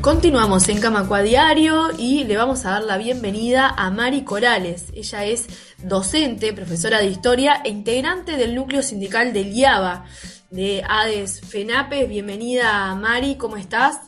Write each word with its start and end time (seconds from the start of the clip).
Continuamos 0.00 0.66
en 0.70 0.80
Camacua 0.80 1.20
Diario 1.20 1.88
y 1.98 2.24
le 2.24 2.38
vamos 2.38 2.64
a 2.64 2.70
dar 2.70 2.84
la 2.84 2.96
bienvenida 2.96 3.68
a 3.68 3.90
Mari 3.90 4.24
Corales. 4.24 4.90
Ella 4.94 5.26
es 5.26 5.46
docente, 5.84 6.54
profesora 6.54 7.00
de 7.00 7.06
historia 7.08 7.60
e 7.64 7.68
integrante 7.68 8.38
del 8.38 8.54
núcleo 8.54 8.82
sindical 8.82 9.34
del 9.34 9.52
IABA 9.52 10.06
de 10.50 10.82
ADES 10.88 11.42
FENAPES. 11.42 12.08
Bienvenida 12.08 12.94
Mari, 12.94 13.34
¿cómo 13.34 13.58
estás? 13.58 14.00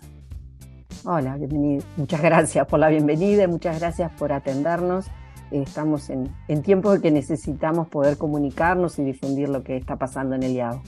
Hola, 1.05 1.37
bienvenida. 1.37 1.85
Muchas 1.99 2.23
gracias 2.23 2.67
por 2.67 2.79
la 2.79 2.89
bienvenida 2.89 3.45
y 3.45 3.49
muchas 3.49 3.79
gracias 3.79 4.11
por 4.13 4.33
atendernos. 4.33 5.09
Estamos 5.51 6.09
en, 6.09 6.35
en 6.49 6.63
tiempos 6.63 6.97
en 6.97 7.03
que 7.03 7.11
necesitamos 7.11 7.89
poder 7.89 8.17
comunicarnos 8.17 8.99
y 8.99 9.05
difundir 9.05 9.51
lo 9.51 9.63
que 9.63 9.77
está 9.77 9.97
pasando 9.97 10.37
en 10.37 10.43
el 10.43 10.53
IABA. 10.53 10.83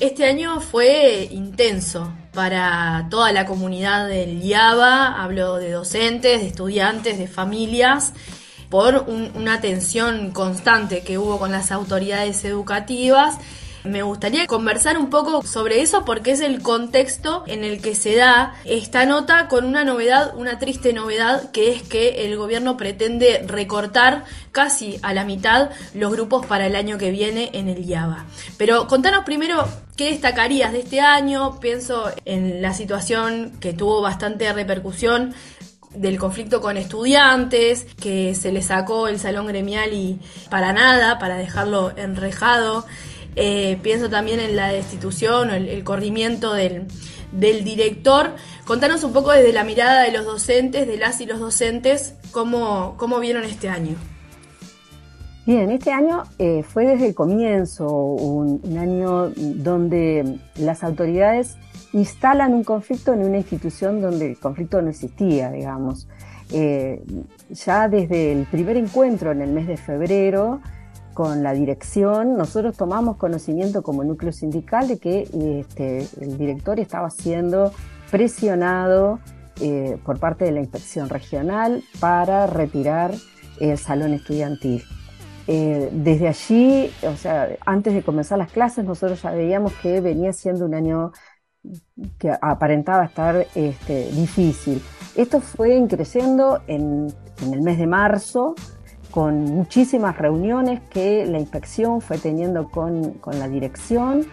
Este 0.00 0.26
año 0.26 0.60
fue 0.60 1.28
intenso 1.32 2.12
para 2.32 3.08
toda 3.10 3.32
la 3.32 3.46
comunidad 3.46 4.06
del 4.06 4.40
IABA, 4.44 5.20
hablo 5.20 5.56
de 5.56 5.72
docentes, 5.72 6.40
de 6.40 6.46
estudiantes, 6.46 7.18
de 7.18 7.26
familias, 7.26 8.12
por 8.70 9.06
una 9.08 9.60
tensión 9.60 10.30
constante 10.30 11.00
que 11.00 11.18
hubo 11.18 11.40
con 11.40 11.50
las 11.50 11.72
autoridades 11.72 12.44
educativas 12.44 13.38
me 13.84 14.02
gustaría 14.02 14.46
conversar 14.46 14.98
un 14.98 15.08
poco 15.08 15.42
sobre 15.42 15.80
eso 15.82 16.04
porque 16.04 16.32
es 16.32 16.40
el 16.40 16.62
contexto 16.62 17.44
en 17.46 17.64
el 17.64 17.80
que 17.80 17.94
se 17.94 18.16
da 18.16 18.54
esta 18.64 19.06
nota 19.06 19.48
con 19.48 19.64
una 19.64 19.84
novedad, 19.84 20.34
una 20.36 20.58
triste 20.58 20.92
novedad, 20.92 21.50
que 21.52 21.72
es 21.72 21.82
que 21.82 22.26
el 22.26 22.36
gobierno 22.36 22.76
pretende 22.76 23.44
recortar 23.46 24.24
casi 24.52 24.98
a 25.02 25.14
la 25.14 25.24
mitad 25.24 25.70
los 25.94 26.12
grupos 26.12 26.44
para 26.46 26.66
el 26.66 26.76
año 26.76 26.98
que 26.98 27.10
viene 27.10 27.50
en 27.54 27.68
el 27.68 27.84
IABA. 27.84 28.26
Pero 28.56 28.86
contanos 28.88 29.24
primero 29.24 29.64
qué 29.98 30.12
destacarías 30.12 30.72
de 30.72 30.78
este 30.78 31.00
año. 31.00 31.58
Pienso 31.60 32.10
en 32.24 32.62
la 32.62 32.72
situación 32.72 33.58
que 33.60 33.74
tuvo 33.74 34.00
bastante 34.00 34.50
repercusión 34.50 35.34
del 35.94 36.18
conflicto 36.18 36.60
con 36.60 36.76
estudiantes, 36.76 37.84
que 38.00 38.34
se 38.34 38.52
le 38.52 38.62
sacó 38.62 39.08
el 39.08 39.18
salón 39.18 39.48
gremial 39.48 39.92
y 39.92 40.20
para 40.48 40.72
nada, 40.72 41.18
para 41.18 41.36
dejarlo 41.36 41.92
enrejado. 41.96 42.86
Eh, 43.34 43.78
pienso 43.82 44.08
también 44.08 44.40
en 44.40 44.54
la 44.56 44.68
destitución 44.68 45.50
o 45.50 45.54
el, 45.54 45.84
corrimiento 45.84 46.54
del, 46.54 46.86
director. 47.32 48.36
Contanos 48.64 49.02
un 49.02 49.12
poco 49.12 49.32
desde 49.32 49.52
la 49.52 49.64
mirada 49.64 50.02
de 50.02 50.12
los 50.12 50.24
docentes, 50.24 50.86
de 50.86 50.96
las 50.96 51.20
y 51.20 51.26
los 51.26 51.40
docentes, 51.40 52.14
cómo, 52.30 52.94
cómo 52.98 53.18
vieron 53.18 53.42
este 53.42 53.68
año. 53.68 53.96
Bien, 55.48 55.70
este 55.70 55.92
año 55.92 56.24
eh, 56.38 56.62
fue 56.62 56.84
desde 56.84 57.06
el 57.06 57.14
comienzo 57.14 57.88
un, 57.90 58.60
año 58.76 59.30
donde 59.30 60.38
las 60.56 60.84
autoridades 60.84 61.56
instalan 61.94 62.52
un 62.52 62.64
conflicto 62.64 63.14
en 63.14 63.24
una 63.24 63.38
institución 63.38 64.02
donde 64.02 64.26
el 64.26 64.38
conflicto 64.38 64.82
no 64.82 64.90
existía, 64.90 65.50
digamos. 65.50 66.06
Eh, 66.52 67.02
ya 67.48 67.88
desde 67.88 68.32
el 68.32 68.44
primer 68.44 68.76
encuentro 68.76 69.32
en 69.32 69.40
el 69.40 69.50
mes 69.50 69.66
de 69.66 69.78
febrero, 69.78 70.60
con 71.14 71.42
la 71.42 71.54
dirección, 71.54 72.36
nosotros 72.36 72.76
tomamos 72.76 73.16
conocimiento 73.16 73.82
como 73.82 74.04
núcleo 74.04 74.32
sindical 74.32 74.86
de 74.86 74.98
que 74.98 75.22
este, 75.60 76.06
el 76.20 76.36
director 76.36 76.78
estaba 76.78 77.08
siendo 77.08 77.72
presionado 78.10 79.18
eh, 79.62 79.96
por 80.04 80.20
parte 80.20 80.44
de 80.44 80.52
la 80.52 80.60
inspección 80.60 81.08
regional 81.08 81.82
para 82.00 82.46
retirar 82.46 83.14
el 83.60 83.78
salón 83.78 84.12
estudiantil. 84.12 84.84
Eh, 85.50 85.88
desde 85.92 86.28
allí, 86.28 86.90
o 87.04 87.16
sea, 87.16 87.48
antes 87.64 87.94
de 87.94 88.02
comenzar 88.02 88.36
las 88.36 88.52
clases, 88.52 88.84
nosotros 88.84 89.22
ya 89.22 89.30
veíamos 89.30 89.72
que 89.80 90.02
venía 90.02 90.30
siendo 90.34 90.66
un 90.66 90.74
año 90.74 91.12
que 92.18 92.30
aparentaba 92.38 93.06
estar 93.06 93.46
este, 93.54 94.10
difícil. 94.10 94.82
Esto 95.16 95.40
fue 95.40 95.82
creciendo 95.88 96.60
en, 96.66 97.08
el 97.50 97.62
mes 97.62 97.78
de 97.78 97.86
marzo, 97.86 98.56
con 99.10 99.44
muchísimas 99.44 100.18
reuniones 100.18 100.82
que 100.90 101.24
la 101.24 101.38
inspección 101.38 102.02
fue 102.02 102.18
teniendo 102.18 102.68
con, 102.70 103.18
la 103.32 103.48
dirección 103.48 104.26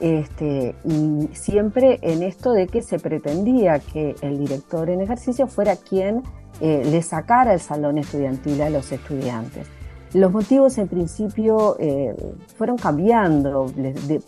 este, 0.00 0.74
y 0.84 1.30
siempre 1.32 1.98
en 2.02 2.22
esto 2.22 2.52
de 2.52 2.66
que 2.66 2.82
se 2.82 2.98
pretendía 2.98 3.78
que 3.78 4.16
el 4.20 4.38
director 4.38 4.90
en 4.90 5.00
ejercicio 5.00 5.46
fuera 5.46 5.76
quien 5.76 6.22
eh, 6.60 6.82
le 6.84 7.00
sacara 7.00 7.54
el 7.54 7.60
salón 7.60 7.96
estudiantil 7.96 8.60
a 8.60 8.68
los 8.68 8.92
estudiantes. 8.92 9.66
Los 10.14 10.32
motivos 10.32 10.78
en 10.78 10.88
principio 10.88 11.76
eh, 11.78 12.14
fueron 12.56 12.78
cambiando, 12.78 13.70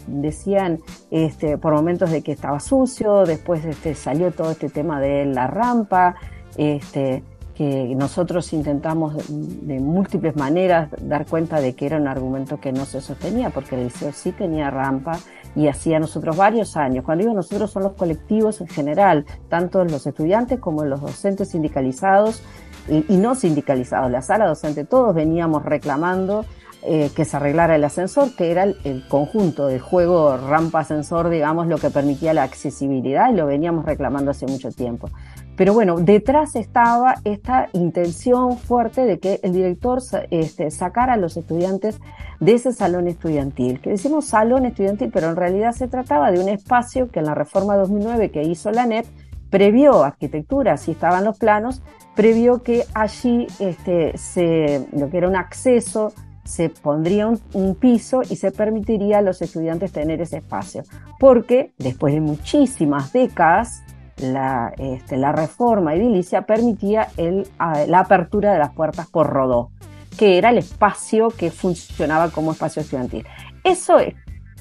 decían 0.06 0.78
este, 1.10 1.56
por 1.56 1.72
momentos 1.74 2.10
de 2.10 2.22
que 2.22 2.32
estaba 2.32 2.60
sucio, 2.60 3.24
después 3.24 3.64
este, 3.64 3.94
salió 3.94 4.30
todo 4.30 4.50
este 4.50 4.68
tema 4.68 5.00
de 5.00 5.24
la 5.24 5.46
rampa, 5.46 6.16
este, 6.56 7.22
que 7.54 7.94
nosotros 7.94 8.52
intentamos 8.52 9.14
de 9.28 9.80
múltiples 9.80 10.36
maneras 10.36 10.88
dar 11.00 11.26
cuenta 11.26 11.60
de 11.60 11.74
que 11.74 11.86
era 11.86 11.98
un 11.98 12.08
argumento 12.08 12.58
que 12.58 12.72
no 12.72 12.84
se 12.84 13.00
sostenía, 13.00 13.50
porque 13.50 13.74
el 13.74 13.84
liceo 13.84 14.12
sí 14.12 14.32
tenía 14.32 14.70
rampa 14.70 15.18
y 15.54 15.68
hacía 15.68 15.98
nosotros 15.98 16.36
varios 16.36 16.76
años. 16.76 17.04
Cuando 17.04 17.22
digo 17.22 17.34
nosotros 17.34 17.70
son 17.70 17.82
los 17.82 17.92
colectivos 17.92 18.60
en 18.60 18.68
general, 18.68 19.26
tanto 19.48 19.84
los 19.84 20.06
estudiantes 20.06 20.58
como 20.58 20.84
los 20.84 21.00
docentes 21.00 21.50
sindicalizados 21.50 22.42
y, 22.88 23.16
no 23.16 23.34
sindicalizados, 23.34 24.10
la 24.10 24.22
sala 24.22 24.46
docente, 24.46 24.84
todos 24.84 25.14
veníamos 25.14 25.64
reclamando 25.64 26.44
eh, 26.82 27.10
que 27.14 27.26
se 27.26 27.36
arreglara 27.36 27.76
el 27.76 27.84
ascensor, 27.84 28.34
que 28.34 28.50
era 28.50 28.64
el, 28.64 29.04
conjunto 29.08 29.66
de 29.66 29.78
juego 29.78 30.36
rampa-ascensor, 30.36 31.28
digamos, 31.28 31.66
lo 31.66 31.76
que 31.76 31.90
permitía 31.90 32.32
la 32.32 32.42
accesibilidad 32.42 33.30
y 33.30 33.36
lo 33.36 33.46
veníamos 33.46 33.84
reclamando 33.84 34.30
hace 34.30 34.46
mucho 34.46 34.70
tiempo. 34.70 35.10
Pero 35.56 35.74
bueno, 35.74 35.96
detrás 36.00 36.56
estaba 36.56 37.16
esta 37.24 37.68
intención 37.74 38.56
fuerte 38.56 39.04
de 39.04 39.18
que 39.18 39.40
el 39.42 39.52
director 39.52 40.00
este, 40.30 40.70
sacara 40.70 41.12
a 41.12 41.16
los 41.18 41.36
estudiantes 41.36 42.00
de 42.40 42.54
ese 42.54 42.72
salón 42.72 43.08
estudiantil, 43.08 43.78
que 43.82 43.90
decimos 43.90 44.24
salón 44.24 44.64
estudiantil, 44.64 45.10
pero 45.12 45.28
en 45.28 45.36
realidad 45.36 45.72
se 45.72 45.86
trataba 45.86 46.30
de 46.30 46.40
un 46.40 46.48
espacio 46.48 47.10
que 47.10 47.18
en 47.18 47.26
la 47.26 47.34
reforma 47.34 47.76
2009 47.76 48.30
que 48.30 48.42
hizo 48.42 48.70
la 48.70 48.86
NEP 48.86 49.04
previó 49.50 50.04
arquitectura, 50.04 50.74
así 50.74 50.92
estaban 50.92 51.24
los 51.24 51.38
planos, 51.38 51.82
previó 52.14 52.62
que 52.62 52.84
allí 52.94 53.46
este, 53.58 54.16
se, 54.16 54.86
lo 54.92 55.10
que 55.10 55.18
era 55.18 55.28
un 55.28 55.36
acceso 55.36 56.12
se 56.44 56.68
pondría 56.68 57.28
un, 57.28 57.74
piso 57.76 58.22
y 58.28 58.36
se 58.36 58.50
permitiría 58.50 59.18
a 59.18 59.22
los 59.22 59.40
estudiantes 59.40 59.92
tener 59.92 60.20
ese 60.20 60.38
espacio. 60.38 60.82
Porque 61.18 61.72
después 61.78 62.12
de 62.12 62.20
muchísimas 62.20 63.12
décadas, 63.12 63.82
la, 64.16 64.72
este, 64.78 65.16
reforma 65.32 65.94
edilicia 65.94 66.42
permitía 66.42 67.08
el, 67.16 67.46
la 67.58 68.00
apertura 68.00 68.52
de 68.52 68.58
las 68.58 68.72
puertas 68.72 69.06
por 69.08 69.28
rodó, 69.28 69.70
que 70.18 70.38
era 70.38 70.50
el 70.50 70.58
espacio 70.58 71.28
que 71.28 71.52
funcionaba 71.52 72.30
como 72.30 72.52
espacio 72.52 72.82
estudiantil. 72.82 73.24
Eso 73.62 74.00
es, 74.00 74.14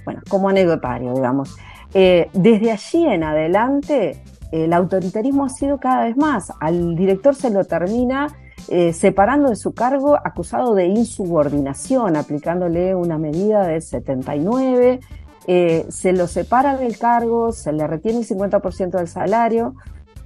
bueno, 0.06 0.22
como 0.30 0.50
anecdotario, 0.50 1.14
digamos. 1.14 1.56
Eh, 1.94 2.30
desde 2.34 2.72
allí 2.72 3.08
en 3.08 3.24
adelante, 3.24 4.22
el 4.52 4.74
autoritarismo 4.74 5.46
ha 5.46 5.50
sido 5.50 5.80
cada 5.80 6.06
vez 6.06 6.18
más. 6.18 6.52
Al 6.60 6.96
director 6.96 7.36
se 7.36 7.50
lo 7.50 7.64
termina 7.66 8.28
eh, 8.68 8.94
separando 8.94 9.50
de 9.50 9.56
su 9.56 9.74
cargo 9.74 10.16
acusado 10.16 10.76
de 10.76 10.88
insubordinación, 10.88 12.16
aplicándole 12.16 12.94
una 12.94 13.18
medida 13.18 13.66
del 13.66 13.82
79 13.82 15.00
eh, 15.48 15.86
se 15.90 16.14
lo 16.14 16.28
separa 16.28 16.78
del 16.78 17.00
cargo, 17.00 17.52
se 17.52 17.74
le 17.74 17.88
retiene 17.88 18.20
el 18.20 18.28
50% 18.28 18.92
del 18.92 19.08
salario, 19.08 19.74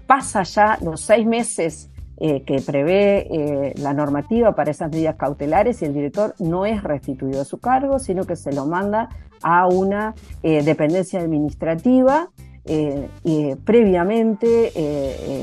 pasa 0.06 0.44
ya 0.44 0.78
los 0.82 1.00
seis 1.00 1.26
meses 1.26 1.90
eh, 2.18 2.44
que 2.44 2.60
prevé 2.60 3.74
la 3.78 3.94
normativa 3.94 4.54
para 4.54 4.72
esas 4.72 4.92
medidas 4.92 5.16
cautelares 5.16 5.82
y 5.82 5.86
el 5.86 5.94
director 5.94 6.36
no 6.40 6.66
es 6.66 6.84
restituido 6.84 7.42
a 7.42 7.46
su 7.46 7.60
cargo, 7.60 8.00
sino 8.00 8.26
que 8.26 8.36
se 8.36 8.52
lo 8.52 8.66
manda 8.66 9.08
a 9.42 9.68
una 9.68 10.14
dependencia 10.42 11.22
administrativa. 11.22 12.30
Y 12.66 13.56
previamente, 13.66 14.72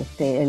este, 0.00 0.48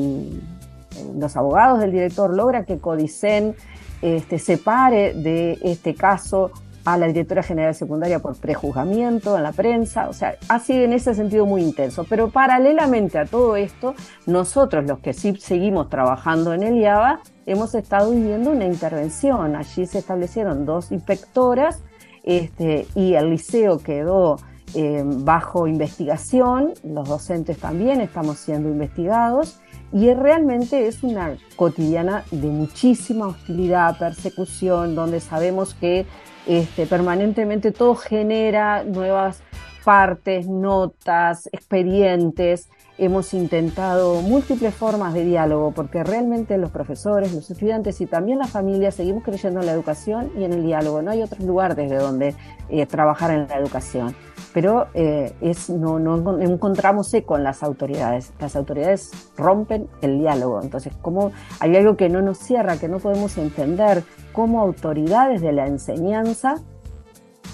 los 1.16 1.36
abogados 1.36 1.80
del 1.80 1.92
director 1.92 2.34
logran 2.34 2.66
que 2.66 2.78
Codicen 2.78 3.56
este, 4.02 4.40
separe 4.40 5.14
de 5.14 5.60
este 5.62 5.96
caso 5.96 6.52
a 6.84 6.98
la 6.98 7.08
directora 7.08 7.44
general 7.44 7.76
secundaria 7.76 8.20
por 8.20 8.36
prejuzgamiento 8.38 9.38
en 9.38 9.44
la 9.44 9.52
prensa, 9.52 10.10
o 10.10 10.14
sea, 10.14 10.36
ha 10.48 10.60
sido 10.60 10.84
en 10.84 10.94
ese 10.94 11.14
sentido 11.14 11.46
muy 11.46 11.62
intenso. 11.62 12.06
Pero 12.10 12.30
paralelamente 12.30 13.20
a 13.20 13.26
todo 13.26 13.56
esto, 13.56 13.94
nosotros 14.26 14.86
los 14.88 15.00
que 15.00 15.14
sí 15.14 15.36
seguimos 15.36 15.90
trabajando 15.90 16.54
en 16.54 16.64
el 16.64 16.78
IABA, 16.78 17.22
hemos 17.46 17.76
estado 17.76 18.12
viviendo 18.12 18.52
una 18.52 18.66
intervención. 18.66 19.56
Allí 19.56 19.86
se 19.86 20.00
establecieron 20.00 20.66
dos 20.66 20.92
inspectoras 20.92 21.84
este, 22.24 22.88
y 22.96 23.14
el 23.14 23.30
liceo 23.30 23.80
quedó 23.80 24.38
eh, 24.74 25.04
bajo 25.06 25.68
investigación, 25.68 26.74
los 26.84 27.08
docentes 27.08 27.58
también 27.58 28.02
estamos 28.02 28.38
siendo 28.38 28.70
investigados 28.70 29.60
y 29.92 30.14
realmente 30.14 30.88
es 30.88 31.04
una 31.04 31.38
cotidiana 31.56 32.24
de 32.32 32.48
muchísima 32.48 33.28
hostilidad, 33.28 33.98
persecución, 33.98 34.96
donde 34.96 35.20
sabemos 35.20 35.74
que 35.74 36.06
este, 36.48 36.86
permanentemente 36.86 37.72
todo 37.72 37.96
genera 37.96 38.84
nuevas 38.84 39.42
partes, 39.84 40.48
notas, 40.48 41.50
expedientes, 41.52 42.70
hemos 43.02 43.34
intentado 43.34 44.22
múltiples 44.22 44.76
formas 44.76 45.16
de 45.16 45.26
diálogo, 45.26 45.72
porque 45.72 46.04
realmente 46.04 46.60
los 46.60 46.70
profesores, 46.70 47.34
los 47.34 47.50
estudiantes 47.50 48.00
y 48.00 48.06
también 48.06 48.38
las 48.38 48.52
familias 48.52 48.94
seguimos 48.94 49.24
creyendo 49.24 49.60
en 49.60 49.66
la 49.66 49.72
educación 49.72 50.32
y 50.38 50.44
en 50.44 50.54
el 50.54 50.64
diálogo. 50.64 51.02
No 51.02 51.10
hay 51.10 51.24
otro 51.24 51.44
lugar 51.44 51.76
desde 51.76 51.96
donde 51.96 52.36
eh, 52.70 52.86
trabajar 52.86 53.32
en 53.32 53.48
la 53.48 53.58
educación. 53.58 54.16
Pero 54.54 54.86
eh, 54.94 55.34
es, 55.42 55.72
no, 55.72 55.98
no, 55.98 56.40
encontramos 56.40 57.12
eco 57.16 57.38
en 57.38 57.44
las 57.44 57.64
autoridades. 57.64 58.34
Las 58.40 58.56
autoridades 58.56 59.12
rompen 59.36 59.88
el 60.04 60.20
diálogo. 60.20 60.62
Entonces, 60.62 60.94
como 61.02 61.32
hay 61.60 61.76
algo 61.76 61.98
que 61.98 62.08
no 62.08 62.22
nos 62.22 62.38
cierra, 62.38 62.78
que 62.78 62.88
no 62.88 63.00
podemos 63.00 63.36
entender, 63.40 64.04
cómo 64.32 64.62
autoridades 64.62 65.42
de 65.42 65.54
la 65.54 65.66
enseñanza 65.66 66.62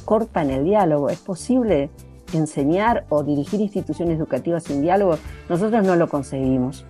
cortan 0.03 0.49
el 0.49 0.65
diálogo. 0.65 1.09
¿Es 1.09 1.19
posible 1.19 1.89
enseñar 2.33 3.05
o 3.09 3.23
dirigir 3.23 3.61
instituciones 3.61 4.17
educativas 4.17 4.63
sin 4.63 4.81
diálogo, 4.81 5.17
nosotros 5.49 5.85
no 5.85 5.95
lo 5.95 6.07
conseguimos. 6.07 6.85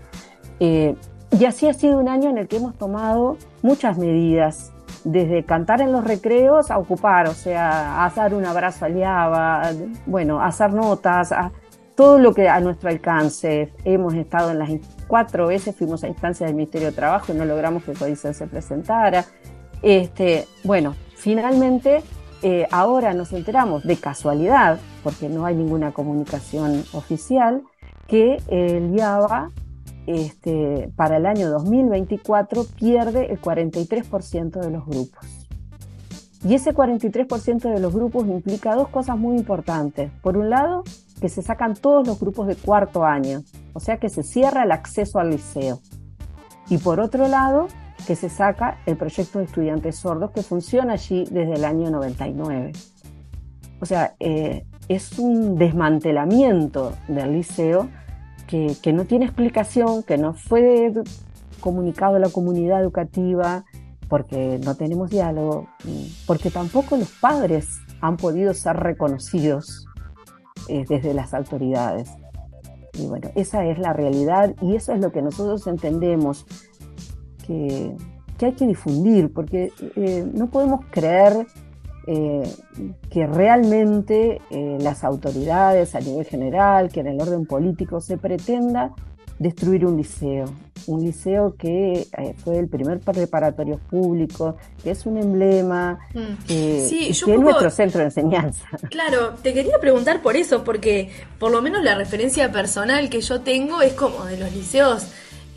Eh, 0.60 0.96
y 1.38 1.46
así 1.46 1.68
ha 1.68 1.74
sido 1.74 1.98
un 2.00 2.08
año 2.08 2.30
en 2.30 2.38
el 2.38 2.48
que 2.48 2.58
hemos 2.58 2.76
tomado 2.76 3.38
muchas 3.62 3.98
medidas, 3.98 4.72
desde 5.04 5.44
cantar 5.44 5.82
en 5.82 5.92
los 5.92 6.04
recreos 6.04 6.72
a 6.72 6.78
ocupar, 6.78 7.28
o 7.28 7.34
sea, 7.34 8.04
a 8.04 8.10
dar 8.10 8.34
un 8.34 8.46
abrazo 8.46 8.86
al 8.86 8.98
IABA, 8.98 9.72
bueno, 10.06 10.42
a 10.42 10.48
hacer 10.48 10.74
notas, 10.74 11.32
a 11.32 11.52
todo 11.96 12.20
lo 12.20 12.34
que 12.34 12.50
a 12.50 12.60
nuestro 12.60 12.90
alcance. 12.90 13.72
Hemos 13.86 14.14
estado 14.14 14.52
en 14.52 14.60
las 14.60 14.70
cuatro 15.08 15.48
veces, 15.48 15.76
fuimos 15.76 16.04
a 16.04 16.08
instancias 16.08 16.50
del 16.50 16.56
Ministerio 16.56 16.90
de 16.90 16.94
Trabajo 16.94 17.34
y 17.34 17.36
no 17.36 17.46
logramos 17.46 17.84
que 17.84 17.94
Códice 17.94 18.34
se 18.34 18.48
presentara. 18.48 19.26
Este, 19.82 20.46
bueno, 20.64 20.96
finalmente 21.16 22.04
eh, 22.42 22.68
ahora 22.72 23.14
nos 23.14 23.34
enteramos 23.34 23.84
de 23.84 23.98
casualidad, 23.98 24.80
porque 25.04 25.30
no 25.30 25.46
hay 25.46 25.56
ninguna 25.56 25.92
comunicación 25.92 26.84
oficial, 26.94 27.64
que 28.08 28.38
el 28.48 28.96
IABA 28.96 29.52
este, 30.08 30.92
para 30.96 31.18
el 31.18 31.26
año 31.26 31.50
2024 31.50 32.66
pierde 32.80 33.32
el 33.32 33.42
43% 33.42 34.60
de 34.60 34.72
los 34.72 34.86
grupos. 34.86 35.26
Y 36.44 36.54
ese 36.54 36.74
43% 36.74 37.74
de 37.74 37.80
los 37.80 37.94
grupos 37.94 38.26
implica 38.28 38.76
dos 38.76 38.88
cosas 38.90 39.18
muy 39.18 39.38
importantes. 39.38 40.12
Por 40.22 40.38
un 40.38 40.50
lado, 40.50 40.84
que 41.20 41.30
se 41.30 41.42
sacan 41.42 41.74
todos 41.74 42.08
los 42.08 42.20
grupos 42.20 42.48
de 42.48 42.56
cuarto 42.56 43.04
año, 43.04 43.44
o 43.74 43.80
sea 43.80 43.98
que 43.98 44.10
se 44.10 44.24
cierra 44.24 44.64
el 44.64 44.72
acceso 44.72 45.20
al 45.20 45.32
liceo. 45.32 45.80
Y 46.70 46.78
por 46.78 47.00
otro 47.00 47.28
lado, 47.28 47.68
que 48.06 48.16
se 48.16 48.30
saca 48.30 48.80
el 48.86 48.98
proyecto 48.98 49.40
de 49.40 49.46
estudiantes 49.46 49.98
sordos 49.98 50.32
que 50.32 50.44
funciona 50.44 50.94
allí 50.94 51.26
desde 51.32 51.54
el 51.54 51.66
año 51.66 51.90
99. 51.90 52.74
O 53.80 53.86
sea, 53.86 54.16
eh, 54.20 54.66
es 54.88 55.18
un 55.20 55.58
desmantelamiento 55.58 56.94
del 57.08 57.34
liceo 57.34 57.90
que, 58.48 58.76
que, 58.82 58.94
no 58.94 59.06
tiene 59.06 59.26
explicación, 59.26 60.04
que 60.04 60.18
no 60.18 60.34
fue 60.34 60.94
comunicado 61.60 62.16
a 62.16 62.20
la 62.20 62.30
comunidad 62.30 62.82
educativa 62.82 63.66
porque 64.08 64.60
no 64.64 64.76
tenemos 64.76 65.10
diálogo, 65.10 65.68
porque 66.26 66.50
tampoco 66.50 66.98
los 66.98 67.12
padres 67.20 67.68
han 68.02 68.18
podido 68.18 68.54
ser 68.54 68.78
reconocidos 68.78 69.86
eh, 70.70 70.86
desde 70.88 71.14
las 71.14 71.34
autoridades. 71.34 72.10
Y 72.94 73.06
bueno, 73.08 73.30
esa 73.36 73.66
es 73.66 73.78
la 73.80 73.94
realidad 73.94 74.56
y 74.62 74.76
eso 74.76 74.94
es 74.94 75.00
lo 75.00 75.12
que 75.12 75.22
nosotros 75.22 75.68
entendemos 75.68 76.46
que, 77.48 78.46
hay 78.46 78.52
que 78.54 78.68
difundir, 78.68 79.32
porque 79.34 79.72
eh, 79.96 80.26
no 80.34 80.48
podemos 80.48 80.86
creer 80.92 81.48
eh, 82.06 82.44
que 83.10 83.26
realmente 83.26 84.42
eh, 84.50 84.78
las 84.80 85.04
autoridades 85.04 85.96
a 85.96 86.00
nivel 86.00 86.26
general, 86.26 86.90
que 86.90 87.00
en 87.00 87.08
el 87.08 87.22
orden 87.22 87.46
político 87.46 88.00
se 88.00 88.18
pretenda 88.18 88.92
destruir 89.40 89.86
un 89.86 89.98
liceo, 89.98 90.46
un 90.88 91.04
liceo 91.04 91.56
que 91.56 92.08
fue 92.44 92.58
el 92.58 92.68
primer 92.68 93.00
preparatorio 93.00 93.80
público, 93.88 94.58
que 94.84 94.90
es 94.90 95.06
un 95.06 95.18
emblema, 95.18 96.00
mm. 96.12 96.46
que, 96.48 96.86
es 96.88 97.28
nuestro 97.28 97.70
centro 97.70 98.00
de 98.00 98.06
enseñanza. 98.06 98.66
Claro, 98.90 99.36
te 99.44 99.54
quería 99.54 99.78
preguntar 99.80 100.24
por 100.24 100.36
eso, 100.36 100.64
porque 100.64 101.12
por 101.38 101.52
lo 101.52 101.62
menos 101.62 101.84
la 101.84 101.94
referencia 101.94 102.52
personal 102.52 103.12
que 103.12 103.22
yo 103.22 103.42
tengo 103.42 103.82
es 103.82 103.94
como 103.94 104.26
de 104.26 104.38
los 104.38 104.52
liceos 104.56 105.08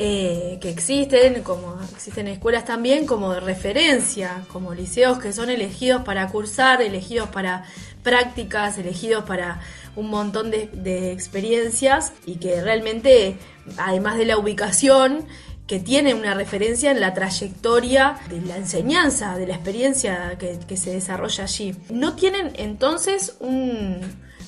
eh, 0.03 0.57
que 0.63 0.71
existen, 0.71 1.43
como 1.43 1.79
existen 1.93 2.27
escuelas 2.27 2.65
también, 2.65 3.05
como 3.05 3.35
de 3.35 3.41
referencia, 3.41 4.45
como 4.51 4.73
liceos 4.73 5.19
que 5.19 5.31
son 5.31 5.51
elegidos 5.51 6.05
para 6.05 6.27
cursar, 6.29 6.81
elegidos 6.81 7.29
para 7.29 7.65
prácticas, 8.03 8.79
elegidos 8.79 9.25
para 9.25 9.61
un 9.97 10.09
montón 10.09 10.51
de, 10.51 11.13
experiencias 11.13 12.15
y 12.25 12.37
que 12.37 12.63
realmente, 12.63 13.37
además 13.77 14.17
de 14.17 14.25
la 14.25 14.39
ubicación, 14.39 15.27
que 15.67 15.81
tiene 15.81 16.15
una 16.15 16.33
referencia 16.33 16.91
en 16.93 17.01
la 17.01 17.13
trayectoria 17.13 18.17
de 18.31 18.41
la 18.41 18.57
enseñanza, 18.57 19.37
de 19.37 19.49
la 19.49 19.55
experiencia 19.57 20.39
que 20.39 20.77
se 20.79 20.93
desarrolla 20.93 21.45
allí. 21.45 21.77
No 21.91 22.17
tienen 22.17 22.53
entonces 22.57 23.37
un 23.39 24.01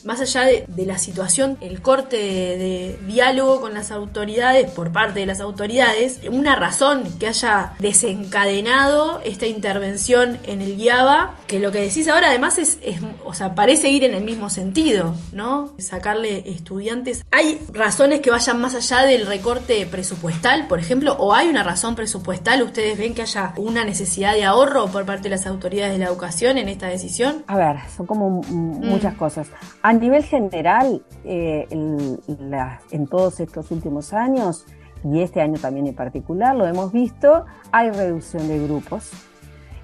más 0.04 0.20
allá 0.20 0.42
de, 0.42 0.86
la 0.86 0.98
situación, 0.98 1.58
el 1.60 1.80
corte 1.80 2.16
de, 2.16 2.98
diálogo 3.06 3.60
con 3.60 3.74
las 3.74 3.90
autoridades 3.90 4.70
por 4.70 4.92
parte 4.92 5.20
de 5.20 5.26
las 5.26 5.40
autoridades, 5.40 6.20
una 6.30 6.56
razón 6.56 7.04
que 7.18 7.28
haya 7.28 7.74
desencadenado 7.78 9.20
esta 9.24 9.46
intervención 9.46 10.38
en 10.44 10.60
el 10.60 10.80
IABA, 10.80 11.34
que 11.46 11.60
lo 11.60 11.70
que 11.70 11.80
decís 11.80 12.08
ahora 12.08 12.28
además 12.28 12.58
es, 12.58 12.78
o 13.24 13.34
sea, 13.34 13.54
parece 13.54 13.90
ir 13.90 14.04
en 14.04 14.14
el 14.14 14.24
mismo 14.24 14.50
sentido, 14.50 15.14
¿no? 15.32 15.72
Sacarle 15.78 16.50
estudiantes. 16.50 17.24
¿Hay 17.30 17.60
razones 17.72 18.20
que 18.20 18.30
vayan 18.30 18.60
más 18.60 18.74
allá 18.74 19.06
del 19.06 19.26
recorte 19.26 19.86
presupuestal, 19.86 20.66
por 20.66 20.80
ejemplo, 20.80 21.16
o 21.18 21.34
hay 21.34 21.48
una 21.48 21.62
razón 21.62 21.94
presupuestal? 21.94 22.62
¿Ustedes 22.62 22.98
ven 22.98 23.14
que 23.14 23.22
haya 23.22 23.52
una 23.56 23.84
necesidad 23.84 24.34
de 24.34 24.44
ahorro 24.44 24.86
por 24.86 25.04
parte 25.04 25.24
de 25.24 25.30
las 25.30 25.46
autoridades 25.46 25.92
de 25.92 25.98
la 25.98 26.06
educación 26.06 26.58
en 26.58 26.68
esta 26.68 26.88
decisión? 26.88 27.44
A 27.46 27.56
ver, 27.56 27.76
son 27.96 28.06
como 28.06 28.42
muchas 28.42 29.14
mm. 29.14 29.18
cosas. 29.18 29.48
A 29.92 29.94
nivel 29.94 30.24
general, 30.24 31.02
eh, 31.22 31.66
en, 31.68 33.06
todos 33.08 33.40
estos 33.40 33.70
últimos 33.70 34.14
años, 34.14 34.64
y 35.04 35.20
este 35.20 35.42
año 35.42 35.58
también 35.60 35.86
en 35.86 35.94
particular, 35.94 36.56
lo 36.56 36.66
hemos 36.66 36.92
visto, 36.92 37.44
hay 37.72 37.90
reducción 37.90 38.48
de 38.48 38.58
grupos 38.58 39.10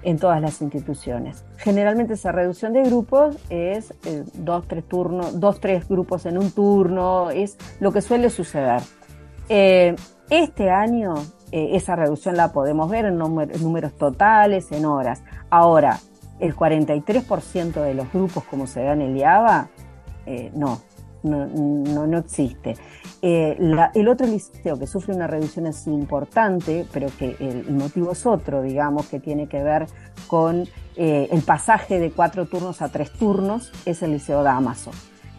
en 0.02 0.18
todas 0.18 0.40
las 0.40 0.62
instituciones. 0.62 1.44
Generalmente 1.58 2.14
esa 2.14 2.32
reducción 2.32 2.72
de 2.72 2.84
grupos 2.84 3.36
es 3.50 3.92
eh, 4.06 4.24
dos, 4.32 4.66
tres 4.66 4.88
turnos, 4.88 5.38
dos, 5.40 5.60
tres 5.60 5.86
grupos 5.86 6.24
en 6.24 6.38
un 6.38 6.52
turno, 6.52 7.28
es 7.28 7.58
lo 7.78 7.92
que 7.92 8.00
suele 8.00 8.30
suceder. 8.30 8.80
Eh, 9.50 9.94
este 10.30 10.70
año 10.70 11.16
esa 11.52 11.96
reducción 11.96 12.34
la 12.34 12.50
podemos 12.52 12.90
ver 12.90 13.04
en, 13.04 13.20
en 13.20 13.62
números 13.62 13.92
totales, 13.98 14.72
en 14.72 14.86
horas. 14.86 15.22
Ahora, 15.50 15.98
el 16.40 16.56
43% 16.56 17.82
de 17.82 17.92
los 17.92 18.10
grupos, 18.10 18.44
como 18.44 18.66
se 18.66 18.82
da 18.82 18.92
en 18.92 19.02
el 19.02 19.16
IABA, 19.16 19.68
eh, 20.28 20.50
no, 20.54 20.80
no, 21.22 21.46
no, 22.06 22.18
existe. 22.18 22.76
Eh, 23.22 23.56
el 23.94 24.08
otro 24.08 24.26
liceo 24.26 24.78
que 24.78 24.86
sufre 24.86 25.14
una 25.14 25.26
reducción 25.26 25.66
así 25.66 25.90
importante, 25.90 26.86
pero 26.92 27.08
que 27.18 27.36
el, 27.40 27.70
motivo 27.72 28.12
es 28.12 28.26
otro, 28.26 28.62
digamos, 28.62 29.06
que 29.08 29.18
tiene 29.18 29.48
que 29.48 29.62
ver 29.62 29.86
con 30.26 30.68
eh, 30.96 31.28
el 31.30 31.42
pasaje 31.42 31.98
de 31.98 32.10
cuatro 32.10 32.46
turnos 32.46 32.82
a 32.82 32.90
tres 32.90 33.10
turnos, 33.12 33.72
es 33.86 34.02
el 34.02 34.12
liceo 34.12 34.42
Damaso 34.42 34.90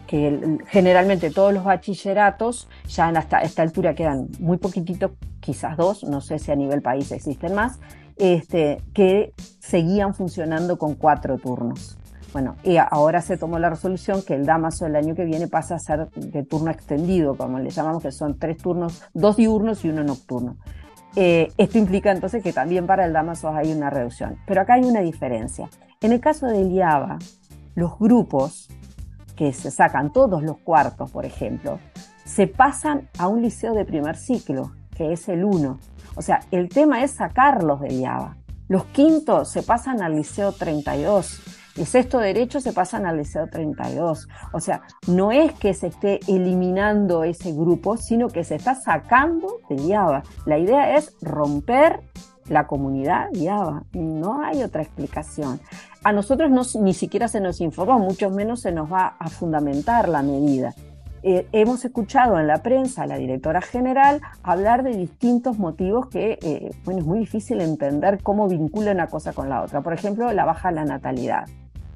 que 0.06 0.58
generalmente 0.66 1.30
todos 1.30 1.54
los 1.54 1.62
bachilleratos 1.62 2.68
ya 2.88 3.06
a 3.06 3.42
esta 3.42 3.62
altura 3.62 3.94
quedan 3.94 4.26
muy 4.40 4.58
poquititos, 4.58 5.12
quizás 5.38 5.76
dos, 5.76 6.02
no 6.02 6.20
sé 6.20 6.40
si 6.40 6.50
a 6.50 6.56
nivel 6.56 6.82
país 6.82 7.12
existen 7.12 7.54
más, 7.54 7.78
este, 8.16 8.82
que 8.92 9.32
seguían 9.60 10.14
funcionando 10.14 10.78
con 10.78 10.96
cuatro 10.96 11.38
turnos. 11.38 11.96
Bueno, 12.32 12.56
y 12.62 12.76
ahora 12.76 13.22
se 13.22 13.36
tomó 13.36 13.58
la 13.58 13.70
resolución 13.70 14.22
que 14.22 14.34
el 14.34 14.46
Damaso 14.46 14.86
el 14.86 14.94
año 14.94 15.14
que 15.14 15.24
viene 15.24 15.48
pasa 15.48 15.74
a 15.74 15.78
ser 15.80 16.10
de 16.10 16.44
turno 16.44 16.70
extendido, 16.70 17.36
como 17.36 17.58
le 17.58 17.70
llamamos, 17.70 18.02
que 18.02 18.12
son 18.12 18.38
tres 18.38 18.58
turnos, 18.58 19.02
dos 19.14 19.36
diurnos 19.36 19.84
y 19.84 19.88
uno 19.88 20.04
nocturno. 20.04 20.56
Eh, 21.16 21.52
esto 21.58 21.78
implica 21.78 22.12
entonces 22.12 22.42
que 22.42 22.52
también 22.52 22.86
para 22.86 23.04
el 23.04 23.12
Damaso 23.12 23.48
hay 23.48 23.72
una 23.72 23.90
reducción. 23.90 24.36
Pero 24.46 24.60
acá 24.60 24.74
hay 24.74 24.84
una 24.84 25.00
diferencia. 25.00 25.68
En 26.00 26.12
el 26.12 26.20
caso 26.20 26.46
del 26.46 26.70
IABA, 26.70 27.18
los 27.74 27.98
grupos 27.98 28.68
que 29.34 29.52
se 29.52 29.70
sacan 29.70 30.12
todos 30.12 30.42
los 30.42 30.58
cuartos, 30.58 31.10
por 31.10 31.26
ejemplo, 31.26 31.80
se 32.24 32.46
pasan 32.46 33.08
a 33.18 33.26
un 33.26 33.42
liceo 33.42 33.74
de 33.74 33.84
primer 33.84 34.16
ciclo, 34.16 34.72
que 34.96 35.12
es 35.12 35.28
el 35.28 35.44
1. 35.44 35.78
O 36.14 36.22
sea, 36.22 36.40
el 36.52 36.68
tema 36.68 37.02
es 37.02 37.12
sacarlos 37.12 37.80
del 37.80 38.00
IABA. 38.00 38.36
Los 38.68 38.84
quintos 38.84 39.50
se 39.50 39.64
pasan 39.64 40.00
al 40.00 40.14
liceo 40.14 40.52
32 40.52 41.59
el 41.80 41.86
sexto 41.86 42.18
derecho 42.18 42.60
se 42.60 42.74
pasan 42.74 43.06
al 43.06 43.16
Liceo 43.16 43.46
32. 43.46 44.28
O 44.52 44.60
sea, 44.60 44.82
no 45.06 45.32
es 45.32 45.54
que 45.54 45.72
se 45.72 45.86
esté 45.86 46.20
eliminando 46.28 47.24
ese 47.24 47.52
grupo, 47.52 47.96
sino 47.96 48.28
que 48.28 48.44
se 48.44 48.56
está 48.56 48.74
sacando 48.74 49.60
de 49.70 49.76
IABA. 49.76 50.22
La 50.44 50.58
idea 50.58 50.98
es 50.98 51.16
romper 51.22 52.00
la 52.50 52.66
comunidad 52.66 53.32
IABA. 53.32 53.84
No 53.94 54.42
hay 54.42 54.62
otra 54.62 54.82
explicación. 54.82 55.58
a 56.04 56.12
nosotros 56.12 56.50
no, 56.50 56.64
ni 56.82 56.92
siquiera 56.92 57.28
se 57.28 57.40
nos 57.40 57.62
informó, 57.62 57.98
mucho 57.98 58.28
menos 58.28 58.60
se 58.60 58.72
nos 58.72 58.92
va 58.92 59.16
a 59.18 59.30
fundamentar 59.30 60.10
la 60.10 60.22
medida. 60.22 60.74
Eh, 61.22 61.46
hemos 61.52 61.82
escuchado 61.86 62.38
en 62.38 62.46
la 62.46 62.62
prensa 62.62 63.04
a 63.04 63.06
la 63.06 63.16
directora 63.16 63.62
general 63.62 64.20
hablar 64.42 64.82
de 64.82 64.96
distintos 64.96 65.58
motivos 65.58 66.08
que, 66.08 66.38
eh, 66.42 66.70
bueno, 66.84 67.00
es 67.00 67.06
muy 67.06 67.20
difícil 67.20 67.62
entender 67.62 68.22
cómo 68.22 68.48
vincula 68.48 68.92
una 68.92 69.06
cosa 69.06 69.32
con 69.32 69.48
la 69.48 69.62
otra. 69.62 69.80
Por 69.80 69.94
ejemplo, 69.94 70.30
la 70.32 70.44
baja 70.44 70.68
de 70.68 70.74
la 70.74 70.84
natalidad. 70.84 71.46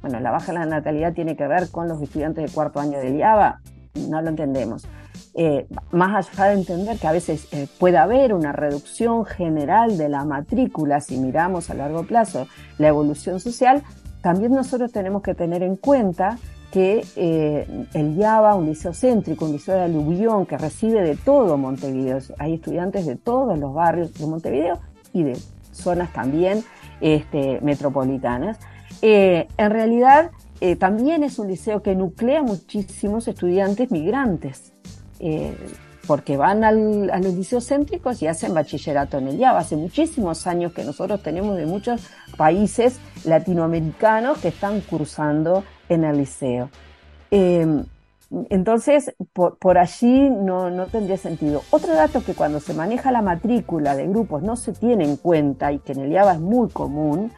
Bueno, 0.04 0.20
la 0.20 0.32
baja 0.32 0.52
de 0.52 0.58
la 0.58 0.66
natalidad 0.66 1.14
tiene 1.14 1.34
que 1.34 1.46
ver 1.46 1.70
con 1.70 1.88
los 1.88 2.02
estudiantes 2.02 2.44
de 2.44 2.54
cuarto 2.54 2.78
año 2.78 2.99
de 2.99 3.16
IABA, 3.16 3.62
no 4.11 4.20
lo 4.20 4.28
entendemos. 4.28 4.87
Eh, 5.32 5.66
más 5.92 6.28
allá 6.28 6.50
de 6.50 6.61
entender 6.61 6.99
que 6.99 7.06
a 7.06 7.12
veces 7.12 7.49
puede 7.78 7.96
haber 7.96 8.34
una 8.34 8.52
reducción 8.52 9.25
general 9.25 9.96
de 9.96 10.11
la 10.11 10.26
matrícula 10.26 11.00
si 11.00 11.16
miramos 11.16 11.70
a 11.70 11.75
largo 11.75 12.02
plazo 12.02 12.46
la 12.76 12.88
evolución 12.88 13.40
social, 13.40 13.82
también 14.20 14.52
nosotros 14.52 14.92
tenemos 14.92 15.23
que 15.23 15.34
tener 15.34 15.62
en 15.62 15.76
cuenta 15.76 16.37
que 16.70 17.02
eh, 17.16 17.87
el 17.94 18.14
IABA, 18.14 18.56
un 18.56 18.66
liceo 18.66 18.92
céntrico, 18.92 19.46
un 19.46 19.52
liceo 19.52 19.75
de 19.75 19.84
aluvión 19.84 20.44
que 20.44 20.58
recibe 20.58 21.00
de 21.00 21.16
todo 21.16 21.56
Montevideo, 21.56 22.18
hay 22.38 22.56
estudiantes 22.56 23.06
de 23.06 23.16
todos 23.16 23.58
los 23.58 23.73
barrios 23.73 24.12
de 24.12 24.26
Montevideo 24.26 24.80
y 25.14 25.23
de 25.23 25.38
zonas 25.73 26.12
también 26.12 26.62
este, 27.00 27.58
metropolitanas. 27.62 28.58
Eh, 29.06 29.49
en 29.58 29.70
realidad 29.70 30.30
eh, 30.62 30.76
también 30.76 31.23
es 31.25 31.38
un 31.38 31.49
liceo 31.49 31.82
que 31.82 31.94
nuclea 31.94 32.42
muchísimos 32.42 33.28
estudiantes 33.28 33.90
migrantes 33.90 34.73
porque 36.06 36.37
van 36.37 36.64
a 36.64 36.73
los 36.73 37.34
liceos 37.34 37.66
céntricos 37.66 38.23
y 38.23 38.26
hacen 38.26 38.54
bachillerato 38.54 39.18
en 39.18 39.28
el 39.28 39.38
IABA. 39.38 39.58
Hace 39.58 39.76
muchísimos 39.76 40.46
años 40.46 40.73
que 40.73 40.84
nosotros 40.84 41.23
tenemos 41.23 41.56
de 41.56 41.66
muchos 41.66 42.08
países 42.37 42.99
latinoamericanos 43.25 44.38
que 44.38 44.49
están 44.49 44.80
cursando 44.82 45.64
en 45.88 46.04
el 46.04 46.18
liceo. 46.18 46.70
Em, 47.30 47.84
entonces, 48.50 49.14
por, 49.32 49.78
allí 49.78 50.28
no, 50.30 50.70
no, 50.70 50.87
tendría 50.87 51.16
sentido. 51.16 51.62
Otro 51.70 51.94
dato 51.94 52.25
que 52.25 52.34
cuando 52.34 52.61
se 52.61 52.75
maneja 52.75 53.12
la 53.12 53.23
matrícula 53.23 53.94
de 53.96 54.08
grupos 54.08 54.42
no 54.42 54.56
se 54.56 54.73
tiene 54.73 55.04
en 55.04 55.16
cuenta 55.16 55.73
y 55.73 55.78
que 55.78 55.92
en 55.92 56.00
el 56.00 56.12
IABA 56.12 56.34
es 56.34 56.40
muy 56.40 56.68
común, 56.68 57.32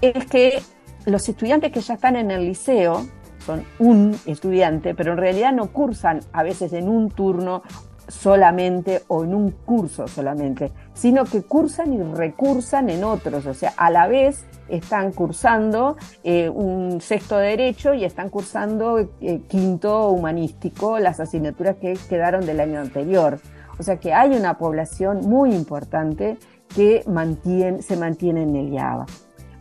es 0.00 0.26
que 0.26 0.62
los 1.06 1.28
estudiantes 1.28 1.72
que 1.72 1.80
ya 1.80 1.94
están 1.94 2.16
en 2.16 2.30
el 2.30 2.44
liceo 2.44 3.06
son 3.44 3.64
un 3.78 4.16
estudiante, 4.26 4.94
pero 4.94 5.12
en 5.12 5.18
realidad 5.18 5.52
no 5.52 5.72
cursan 5.72 6.20
a 6.32 6.42
veces 6.42 6.72
en 6.72 6.88
un 6.88 7.10
turno 7.10 7.62
solamente 8.08 9.02
o 9.08 9.24
en 9.24 9.34
un 9.34 9.50
curso 9.50 10.08
solamente, 10.08 10.72
sino 10.94 11.24
que 11.24 11.42
cursan 11.42 11.92
y 11.92 12.02
recursan 12.02 12.90
en 12.90 13.04
otros, 13.04 13.46
o 13.46 13.54
sea, 13.54 13.72
a 13.76 13.90
la 13.90 14.08
vez 14.08 14.44
están 14.68 15.12
cursando 15.12 15.96
eh, 16.24 16.48
un 16.48 17.00
sexto 17.00 17.38
derecho 17.38 17.94
y 17.94 18.04
están 18.04 18.28
cursando 18.28 18.98
eh, 18.98 19.42
quinto 19.48 20.08
humanístico, 20.10 20.98
las 20.98 21.20
asignaturas 21.20 21.76
que 21.76 21.98
quedaron 22.08 22.44
del 22.46 22.60
año 22.60 22.80
anterior. 22.80 23.40
O 23.78 23.82
sea 23.82 23.96
que 23.96 24.12
hay 24.12 24.36
una 24.36 24.58
población 24.58 25.20
muy 25.22 25.54
importante 25.54 26.36
que 26.74 27.02
se 27.80 27.96
mantiene 27.96 28.42
en 28.42 28.56
el 28.56 28.72
IABA. 28.72 29.06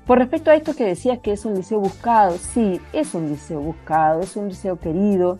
Por 0.10 0.18
respecto 0.18 0.50
a 0.50 0.56
esto 0.56 0.76
que 0.76 0.86
decías 0.86 1.20
que 1.20 1.34
es 1.34 1.46
un 1.46 1.54
liceo 1.54 1.80
buscado, 1.80 2.36
sí, 2.40 2.82
es 2.94 3.14
un 3.14 3.30
liceo 3.30 3.62
buscado, 3.62 4.22
es 4.22 4.36
un 4.36 4.48
liceo 4.48 4.80
querido, 4.80 5.38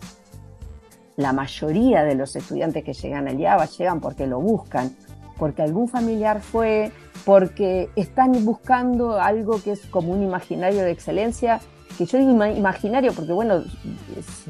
la 1.16 1.32
mayoría 1.32 2.04
de 2.04 2.14
los 2.14 2.36
estudiantes 2.36 2.84
que 2.84 2.92
llegan 2.92 3.26
al 3.26 3.40
IABA 3.40 3.66
llegan 3.66 4.00
porque 4.00 4.28
lo 4.28 4.38
buscan, 4.38 4.94
porque 5.38 5.62
algún 5.62 5.88
familiar 5.88 6.40
fue, 6.40 6.92
porque 7.24 7.90
están 7.96 8.44
buscando 8.44 9.20
algo 9.20 9.60
que 9.60 9.72
es 9.72 9.84
como 9.86 10.12
un 10.12 10.22
imaginario 10.22 10.84
de 10.84 10.92
excelencia, 10.92 11.60
que 11.98 12.06
yo 12.06 12.18
digo 12.18 12.30
imaginario 12.30 13.12
porque 13.12 13.32
bueno, 13.32 13.64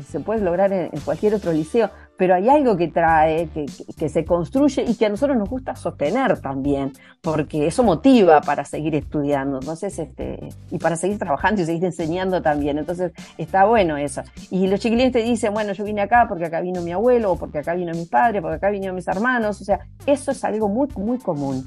se 0.06 0.20
puede 0.20 0.42
lograr 0.42 0.70
en 0.70 1.00
cualquier 1.02 1.34
otro 1.34 1.50
liceo, 1.50 1.88
pero 2.20 2.34
hay 2.34 2.50
algo 2.50 2.76
que 2.76 2.88
trae, 2.88 3.48
que, 3.48 4.08
se 4.10 4.26
construye 4.26 4.84
y 4.86 4.94
que 4.94 5.06
a 5.06 5.08
nosotros 5.08 5.38
nos 5.38 5.48
gusta 5.48 5.74
sostener 5.74 6.38
también, 6.38 6.92
porque 7.22 7.66
eso 7.66 7.82
motiva 7.82 8.42
para 8.42 8.66
seguir 8.66 8.94
estudiando, 8.94 9.56
entonces, 9.58 9.98
este, 9.98 10.50
y 10.70 10.76
para 10.76 10.96
seguir 10.96 11.18
trabajando 11.18 11.62
y 11.62 11.64
seguir 11.64 11.82
enseñando 11.82 12.42
también, 12.42 12.76
entonces 12.76 13.12
está 13.38 13.64
bueno 13.64 13.96
eso. 13.96 14.20
Y 14.50 14.66
los 14.66 14.80
chiquilines 14.80 15.14
dicen, 15.14 15.54
bueno, 15.54 15.72
yo 15.72 15.82
vine 15.82 16.02
acá 16.02 16.26
porque 16.28 16.44
acá 16.44 16.60
vino 16.60 16.82
mi 16.82 16.92
abuelo, 16.92 17.32
o 17.32 17.36
porque 17.38 17.60
acá 17.60 17.72
vino 17.72 17.94
mi 17.94 18.04
padre, 18.04 18.42
porque 18.42 18.56
acá 18.56 18.68
vinieron 18.68 18.96
mis 18.96 19.08
hermanos, 19.08 19.58
o 19.58 19.64
sea, 19.64 19.80
eso 20.04 20.30
es 20.32 20.44
algo 20.44 20.68
muy, 20.68 20.88
muy 20.98 21.16
común. 21.16 21.66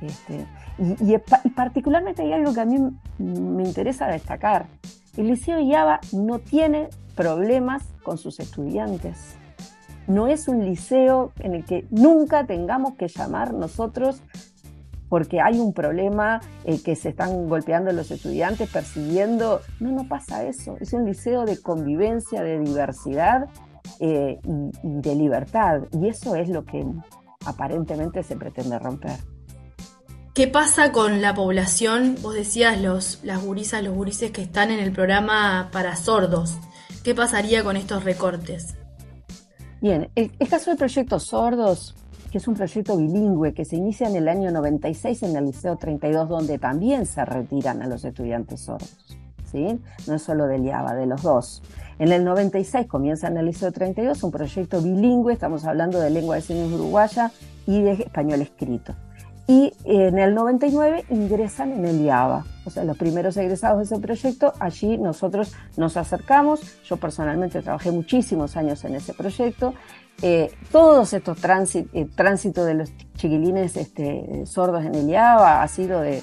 Este, 0.00 0.46
y, 0.78 1.12
y, 1.12 1.18
particularmente 1.54 2.22
hay 2.22 2.32
algo 2.32 2.54
que 2.54 2.60
a 2.62 2.64
mí 2.64 2.78
me 3.18 3.62
interesa 3.62 4.06
destacar. 4.06 4.68
El 5.18 5.26
Liceo 5.26 5.60
Yaba 5.60 6.00
no 6.12 6.38
tiene 6.38 6.88
problemas 7.14 7.82
con 8.02 8.16
sus 8.16 8.40
estudiantes 8.40 9.36
no 10.10 10.26
es 10.26 10.48
un 10.48 10.64
liceo 10.64 11.32
en 11.38 11.54
el 11.54 11.64
que 11.64 11.86
nunca 11.90 12.44
tengamos 12.44 12.94
que 12.94 13.08
llamar 13.08 13.54
nosotros 13.54 14.22
porque 15.08 15.40
hay 15.40 15.58
un 15.58 15.72
problema 15.72 16.40
eh, 16.64 16.80
que 16.82 16.94
se 16.94 17.10
están 17.10 17.48
golpeando 17.48 17.90
los 17.92 18.10
estudiantes, 18.10 18.70
persiguiendo. 18.70 19.60
No, 19.80 19.90
no 19.90 20.08
pasa 20.08 20.44
eso. 20.44 20.76
Es 20.80 20.92
un 20.92 21.04
liceo 21.04 21.44
de 21.44 21.60
convivencia, 21.60 22.42
de 22.42 22.60
diversidad 22.60 23.48
eh, 23.98 24.38
y, 24.44 24.70
de 24.82 25.14
libertad. 25.16 25.82
Y 25.92 26.08
eso 26.08 26.36
es 26.36 26.48
lo 26.48 26.64
que 26.64 26.86
aparentemente 27.44 28.22
se 28.22 28.36
pretende 28.36 28.78
romper. 28.78 29.18
¿Qué 30.32 30.46
pasa 30.46 30.92
con 30.92 31.20
la 31.20 31.34
población? 31.34 32.14
Vos 32.22 32.34
decías 32.34 32.80
los, 32.80 33.18
las 33.24 33.42
gurisas, 33.42 33.82
los 33.82 33.94
gurises 33.94 34.30
que 34.30 34.42
están 34.42 34.70
en 34.70 34.78
el 34.78 34.92
programa 34.92 35.70
para 35.72 35.96
sordos. 35.96 36.56
¿Qué 37.02 37.16
pasaría 37.16 37.64
con 37.64 37.76
estos 37.76 38.04
recortes? 38.04 38.76
Bien, 39.80 40.10
el, 40.14 40.30
caso 40.48 40.70
del 40.70 40.78
proyecto 40.78 41.18
Sordos, 41.18 41.94
que 42.30 42.36
es 42.36 42.46
un 42.46 42.54
proyecto 42.54 42.98
bilingüe 42.98 43.54
que 43.54 43.64
se 43.64 43.76
inicia 43.76 44.08
en 44.08 44.16
el 44.16 44.28
año 44.28 44.50
96 44.50 45.22
en 45.22 45.36
el 45.36 45.46
Liceo 45.46 45.76
32, 45.76 46.28
donde 46.28 46.58
también 46.58 47.06
se 47.06 47.24
retiran 47.24 47.80
a 47.80 47.86
los 47.86 48.04
estudiantes 48.04 48.60
sordos. 48.60 48.94
¿sí? 49.50 49.80
No 50.06 50.14
es 50.14 50.22
solo 50.22 50.46
del 50.46 50.64
IABA, 50.64 50.94
de 50.94 51.06
los 51.06 51.22
dos. 51.22 51.62
En 51.98 52.12
el 52.12 52.24
96 52.24 52.86
comienza 52.88 53.28
en 53.28 53.38
el 53.38 53.46
Liceo 53.46 53.72
32 53.72 54.22
un 54.22 54.30
proyecto 54.30 54.82
bilingüe, 54.82 55.32
estamos 55.32 55.64
hablando 55.64 55.98
de 55.98 56.10
lengua 56.10 56.36
de 56.36 56.42
signos 56.42 56.72
uruguaya 56.72 57.30
y 57.66 57.80
de 57.80 57.92
español 57.92 58.42
escrito 58.42 58.94
y 59.50 59.72
en 59.82 60.16
el 60.20 60.32
99 60.32 61.06
ingresan 61.10 61.72
en 61.72 61.84
el 61.84 62.00
IABA. 62.02 62.46
O 62.64 62.70
sea, 62.70 62.84
los 62.84 62.96
primeros 62.96 63.36
egresados 63.36 63.78
de 63.78 63.84
ese 63.96 63.98
proyecto, 64.00 64.52
allí 64.60 64.96
nosotros 64.96 65.52
nos 65.76 65.96
acercamos. 65.96 66.80
Yo 66.84 66.98
personalmente 66.98 67.60
trabajé 67.60 67.90
muchísimos 67.90 68.56
años 68.56 68.84
en 68.84 68.94
ese 68.94 69.12
proyecto. 69.12 69.74
Eh, 70.22 70.52
todos 70.70 71.12
estos 71.14 71.38
tránsitos 71.40 72.64
eh, 72.64 72.66
de 72.68 72.74
los 72.74 72.92
chiquilines 73.16 73.76
este, 73.76 74.46
sordos 74.46 74.84
en 74.84 74.94
el 74.94 75.08
IABA 75.08 75.64
ha 75.64 75.66
sido 75.66 76.00
de, 76.00 76.22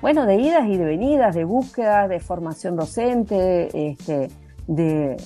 bueno, 0.00 0.24
de 0.24 0.36
idas 0.36 0.68
y 0.68 0.76
de 0.76 0.84
venidas, 0.84 1.34
de 1.34 1.42
búsquedas, 1.42 2.08
de 2.08 2.20
formación 2.20 2.76
docente, 2.76 3.90
este, 3.90 4.30
de, 4.66 5.16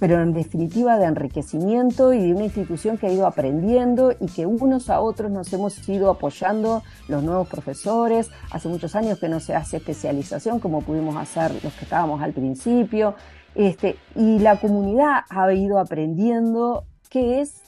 pero 0.00 0.20
en 0.22 0.32
definitiva 0.32 0.98
de 0.98 1.06
enriquecimiento 1.06 2.12
y 2.12 2.22
de 2.22 2.34
una 2.34 2.44
institución 2.44 2.96
que 2.96 3.06
ha 3.06 3.12
ido 3.12 3.26
aprendiendo 3.26 4.12
y 4.18 4.26
que 4.26 4.46
unos 4.46 4.90
a 4.90 5.00
otros 5.00 5.30
nos 5.30 5.52
hemos 5.52 5.88
ido 5.88 6.10
apoyando 6.10 6.82
los 7.08 7.22
nuevos 7.22 7.48
profesores. 7.48 8.30
Hace 8.50 8.68
muchos 8.68 8.94
años 8.96 9.18
que 9.18 9.28
no 9.28 9.40
se 9.40 9.54
hace 9.54 9.78
especialización 9.78 10.60
como 10.60 10.82
pudimos 10.82 11.16
hacer 11.16 11.52
los 11.62 11.72
que 11.74 11.84
estábamos 11.84 12.22
al 12.22 12.32
principio. 12.32 13.14
Este, 13.54 13.96
y 14.14 14.38
la 14.38 14.60
comunidad 14.60 15.20
ha 15.30 15.52
ido 15.52 15.78
aprendiendo 15.78 16.84
qué 17.08 17.40
es 17.40 17.62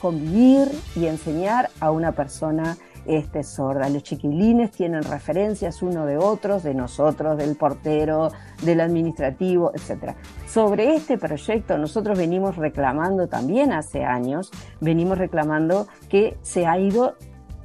convivir 0.00 0.68
y 0.96 1.06
enseñar 1.06 1.70
a 1.78 1.90
una 1.90 2.12
persona 2.12 2.76
este, 3.06 3.42
sorda. 3.42 3.88
Los 3.88 4.02
chiquilines 4.02 4.70
tienen 4.70 5.02
referencias 5.02 5.82
uno 5.82 6.06
de 6.06 6.16
otros, 6.16 6.62
de 6.62 6.74
nosotros, 6.74 7.36
del 7.38 7.56
portero, 7.56 8.30
del 8.62 8.80
administrativo, 8.80 9.72
etc. 9.74 10.14
Sobre 10.46 10.94
este 10.94 11.18
proyecto 11.18 11.78
nosotros 11.78 12.18
venimos 12.18 12.56
reclamando 12.56 13.28
también 13.28 13.72
hace 13.72 14.04
años, 14.04 14.50
venimos 14.80 15.18
reclamando 15.18 15.86
que 16.08 16.36
se 16.42 16.66
ha 16.66 16.78
ido 16.78 17.14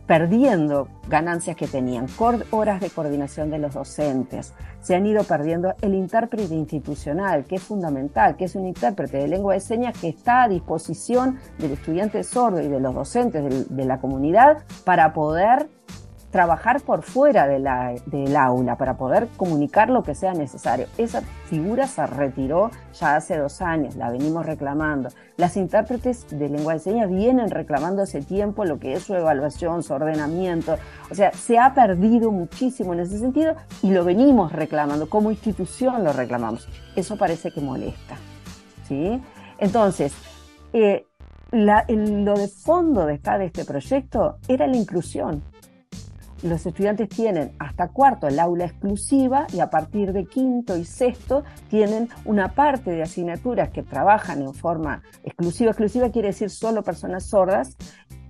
perdiendo 0.08 0.88
ganancias 1.08 1.56
que 1.56 1.68
tenían, 1.68 2.08
horas 2.52 2.80
de 2.80 2.90
coordinación 2.90 3.50
de 3.50 3.60
los 3.60 3.74
docentes, 3.74 4.54
se 4.82 4.96
han 4.96 5.06
ido 5.06 5.24
perdiendo 5.24 5.74
el 5.82 5.96
intérprete 5.96 6.54
institucional, 6.54 7.46
que 7.46 7.56
es 7.56 7.64
fundamental, 7.64 8.36
que 8.36 8.46
es 8.46 8.56
un 8.56 8.68
intérprete 8.68 9.18
de 9.18 9.28
lengua 9.28 9.56
de 9.56 9.60
señas 9.60 9.98
que 9.98 10.10
está 10.10 10.44
a 10.44 10.48
disposición 10.48 11.40
del 11.58 11.72
estudiante 11.72 12.24
sordo 12.24 12.62
y 12.62 12.68
de 12.68 12.80
los 12.80 12.94
docentes 12.94 13.70
de, 13.70 13.86
la 13.86 14.00
comunidad 14.00 14.64
para 14.84 15.14
poder 15.14 15.70
trabajar 16.36 16.82
por 16.82 17.02
fuera 17.02 17.48
de 17.48 17.60
la, 17.60 17.96
del 18.08 18.36
aula 18.36 18.76
para 18.76 18.98
poder 18.98 19.30
comunicar 19.38 19.90
lo 19.90 20.04
que 20.04 20.16
sea 20.16 20.34
necesario. 20.34 20.88
Esa 20.98 21.22
figura 21.46 21.88
se 21.88 22.06
retiró 22.06 22.72
ya 23.00 23.16
hace 23.16 23.38
dos 23.38 23.62
años, 23.62 23.96
la 23.96 24.10
venimos 24.10 24.46
reclamando. 24.46 25.08
Las 25.38 25.56
intérpretes 25.56 26.28
de 26.30 26.50
lengua 26.50 26.74
de 26.74 26.80
señas 26.80 27.10
vienen 27.10 27.50
reclamando 27.50 28.02
hace 28.02 28.22
tiempo 28.22 28.66
lo 28.66 28.80
que 28.80 28.92
es 28.96 29.04
su 29.04 29.16
evaluación, 29.16 29.82
su 29.82 29.94
ordenamiento. 29.94 30.76
O 31.10 31.16
sea, 31.16 31.32
se 31.32 31.58
ha 31.58 31.74
perdido 31.74 32.32
muchísimo 32.32 32.92
en 32.92 33.00
ese 33.00 33.18
sentido 33.18 33.56
y 33.82 33.92
lo 33.92 34.04
venimos 34.04 34.52
reclamando, 34.52 35.10
como 35.10 35.32
institución 35.32 36.04
lo 36.04 36.12
reclamamos. 36.12 36.68
Eso 36.98 37.18
parece 37.18 37.50
que 37.52 37.62
molesta. 37.62 38.18
¿sí? 38.90 39.22
Entonces, 39.58 40.14
eh, 40.74 41.08
lo 41.54 42.34
de 42.34 42.50
fondo 42.50 43.06
de 43.06 43.14
estar 43.14 43.40
de 43.40 43.46
este 43.46 43.64
proyecto 43.64 44.36
era 44.50 44.68
la 44.68 44.76
inclusión 44.76 45.42
los 46.44 46.66
estudiantes 46.66 47.10
tienen 47.10 47.52
hasta 47.60 47.88
cuarto 47.88 48.28
el 48.28 48.40
aula 48.40 48.66
exclusiva 48.66 49.48
y 49.54 49.60
a 49.60 49.70
partir 49.70 50.14
de 50.14 50.26
quinto 50.26 50.78
y 50.78 50.86
sexto 50.86 51.44
tienen 51.70 52.10
una 52.26 52.50
parte 52.50 52.92
de 52.92 53.04
asignaturas 53.04 53.70
que 53.70 53.84
trabajan 53.84 54.42
en 54.42 54.54
forma 54.54 55.02
exclusiva. 55.24 55.72
Exclusiva 55.72 56.10
quiere 56.10 56.30
decir 56.30 56.50
solo 56.50 56.84
personas 56.84 57.26
sordas 57.26 57.78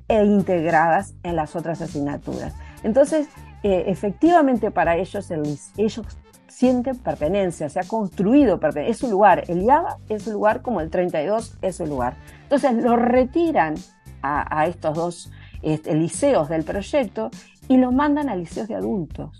e 0.08 0.24
integradas 0.24 1.16
en 1.24 1.36
las 1.36 1.56
otras 1.56 1.82
asignaturas. 1.82 2.54
Entonces, 2.84 3.28
eh, 3.64 3.86
efectivamente 3.88 4.70
para 4.70 4.96
ellos, 4.98 5.32
ellos 5.78 6.06
sienten 6.48 6.98
pertenencia, 7.00 7.68
se 7.68 7.80
ha 7.80 7.84
construido 7.84 8.60
pertenencia, 8.60 8.92
es 8.92 8.98
su 9.00 9.10
lugar. 9.10 9.44
El 9.48 9.64
IABA 9.64 9.98
es 10.08 10.24
su 10.24 10.32
lugar 10.32 10.62
como 10.62 10.82
el 10.82 10.90
32 10.90 11.58
es 11.62 11.76
su 11.76 11.86
lugar. 11.86 12.16
Entonces, 12.44 12.74
lo 12.76 12.96
retiran 12.96 13.76
a, 14.22 14.66
estos 14.66 14.96
dos 14.96 15.32
este, 15.62 15.94
liceos 15.94 16.50
del 16.50 16.64
proyecto 16.64 17.30
y 17.68 17.78
los 17.78 17.94
mandan 17.94 18.30
a 18.30 18.36
liceos 18.36 18.68
de 18.68 18.76
adultos. 18.76 19.38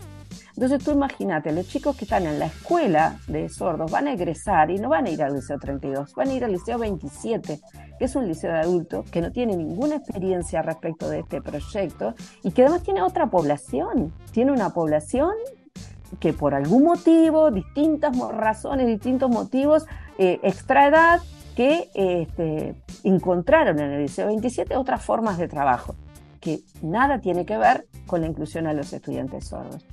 Entonces 0.54 0.82
tú 0.82 0.92
imagínate, 0.92 1.52
los 1.52 1.68
chicos 1.68 1.96
que 1.96 2.06
están 2.06 2.26
en 2.26 2.38
la 2.38 2.46
escuela 2.46 3.18
de 3.28 3.48
sordos 3.50 3.90
van 3.90 4.08
a 4.08 4.14
egresar 4.14 4.70
y 4.70 4.78
no 4.78 4.88
van 4.88 5.04
a 5.04 5.10
ir 5.10 5.22
al 5.22 5.34
liceo 5.34 5.58
32, 5.58 6.14
van 6.14 6.28
a 6.28 6.32
ir 6.32 6.44
al 6.44 6.52
liceo 6.52 6.78
27, 6.78 7.60
que 7.98 8.04
es 8.04 8.16
un 8.16 8.26
liceo 8.26 8.52
de 8.52 8.60
adultos 8.60 9.08
que 9.10 9.20
no 9.20 9.30
tiene 9.32 9.54
ninguna 9.54 9.96
experiencia 9.96 10.62
respecto 10.62 11.10
de 11.10 11.20
este 11.20 11.42
proyecto 11.42 12.14
y 12.42 12.52
que 12.52 12.62
además 12.62 12.82
tiene 12.82 13.02
otra 13.02 13.26
población, 13.26 14.14
tiene 14.32 14.50
una 14.50 14.70
población 14.70 15.32
que 16.20 16.32
por 16.32 16.54
algún 16.54 16.84
motivo, 16.84 17.50
distintas 17.50 18.16
razones, 18.16 18.86
distintos 18.86 19.28
motivos, 19.28 19.84
eh, 20.16 20.40
extra 20.42 20.88
edad, 20.88 21.20
que 21.54 21.90
este, 21.94 22.74
encontraron 23.02 23.78
en 23.78 23.90
el 23.90 24.02
liceo 24.02 24.26
27 24.26 24.76
otras 24.76 25.02
formas 25.02 25.36
de 25.36 25.48
trabajo 25.48 25.94
que 26.40 26.60
nada 26.82 27.20
tiene 27.20 27.44
que 27.44 27.56
ver 27.56 27.86
con 28.06 28.20
la 28.20 28.26
inclusión 28.26 28.66
a 28.66 28.72
los 28.72 28.92
estudiantes 28.92 29.46
sordos. 29.46 29.84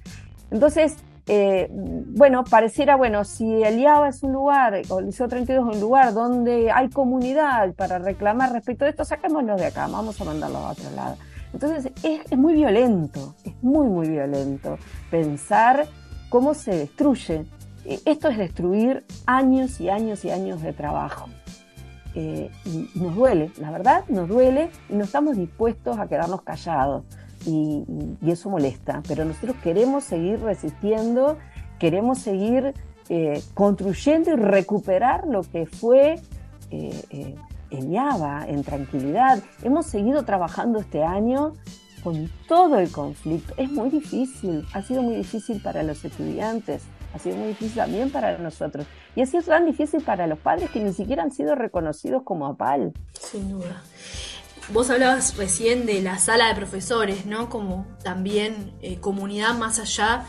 Entonces, 0.51 0.98
eh, 1.25 1.67
bueno, 1.72 2.43
pareciera, 2.43 2.96
bueno, 2.96 3.24
si 3.24 3.63
el 3.63 3.79
IABA 3.79 4.10
es 4.10 4.24
un 4.24 4.34
lugar, 4.34 4.82
o 4.89 5.00
el 5.00 5.05
Liceo 5.05 5.27
32 5.27 5.70
es 5.70 5.75
un 5.75 5.82
lugar 5.82 6.13
donde 6.13 6.70
hay 6.72 6.89
comunidad 6.89 7.74
para 7.74 7.98
reclamar 7.98 8.51
respecto 8.51 8.86
de 8.86 8.91
esto, 8.91 9.05
saquémoslo 9.05 9.55
de 9.55 9.67
acá, 9.67 9.88
vamos 9.88 10.20
a 10.20 10.25
mandarlo 10.25 10.58
a 10.58 10.72
otro 10.72 10.89
lado. 10.91 11.15
Entonces, 11.53 11.91
es, 12.03 12.22
es 12.29 12.38
muy 12.38 12.53
violento, 12.53 13.36
es 13.43 13.53
muy, 13.62 13.88
muy 13.88 14.10
violento 14.10 14.77
pensar 15.10 15.86
cómo 16.29 16.53
se 16.53 16.75
destruye. 16.75 17.46
Eh, 17.86 18.00
esto 18.05 18.27
es 18.27 18.38
destruir 18.38 19.05
años 19.25 19.79
y 19.79 19.89
años 19.89 20.25
y 20.25 20.32
años 20.32 20.62
de 20.62 20.74
trabajo. 20.74 21.29
Eh, 22.15 22.51
y 22.65 22.89
nos 22.96 23.15
duele, 23.15 23.51
la 23.58 23.72
verdad 23.72 24.03
nos 24.08 24.27
duele 24.27 24.70
y 24.88 24.93
no 24.93 25.03
estamos 25.03 25.36
dispuestos 25.36 25.98
a 25.98 26.08
quedarnos 26.08 26.43
callados 26.43 27.05
y, 27.45 27.85
eso 28.25 28.50
molesta, 28.50 29.01
pero 29.07 29.25
nosotros 29.25 29.55
queremos 29.63 30.03
seguir 30.03 30.39
resistiendo, 30.41 31.38
queremos 31.79 32.19
seguir 32.19 32.73
eh, 33.09 33.41
construyendo 33.53 34.31
y 34.31 34.35
recuperar 34.35 35.27
lo 35.27 35.43
que 35.43 35.65
fue 35.65 36.15
eh, 36.71 37.35
en 37.69 37.91
Yava, 37.91 38.45
en 38.47 38.63
tranquilidad. 38.63 39.43
Hemos 39.63 39.88
seguido 39.88 40.23
trabajando 40.23 40.79
este 40.79 41.03
año 41.03 41.53
con 42.03 42.29
todo 42.47 42.77
el 42.79 42.91
conflicto. 42.91 43.53
Es 43.57 43.71
muy 43.71 43.89
difícil, 43.89 44.65
ha 44.73 44.81
sido 44.81 45.01
muy 45.01 45.15
difícil 45.15 45.62
para 45.62 45.83
los 45.83 46.03
estudiantes, 46.03 46.83
ha 47.13 47.19
sido 47.19 47.38
muy 47.38 47.50
difícil 47.50 47.75
también 47.75 48.12
para 48.12 48.38
nosotros. 48.38 48.85
Y 49.15 49.21
ha 49.21 49.25
sido 49.25 49.43
tan 49.43 49.65
difícil 49.65 50.01
para 50.01 50.27
los 50.27 50.39
padres 50.39 50.69
que 50.71 50.79
ni 50.79 50.93
siquiera 50.93 51.23
han 51.23 51.31
sido 51.31 51.55
reconocidos 51.55 52.23
como 52.23 52.47
APAL. 52.47 52.93
Sin 53.13 53.50
duda. 53.50 53.83
Vos 54.70 54.89
hablabas 54.89 55.36
recién 55.36 55.86
de 55.86 56.01
la 56.01 56.17
sala 56.20 56.48
de 56.48 56.55
profesores, 56.55 57.25
¿no? 57.25 57.50
Como 57.50 57.86
también 58.01 58.74
eh, 58.82 58.97
comunidad 58.99 59.56
más 59.56 59.78
allá 59.80 60.23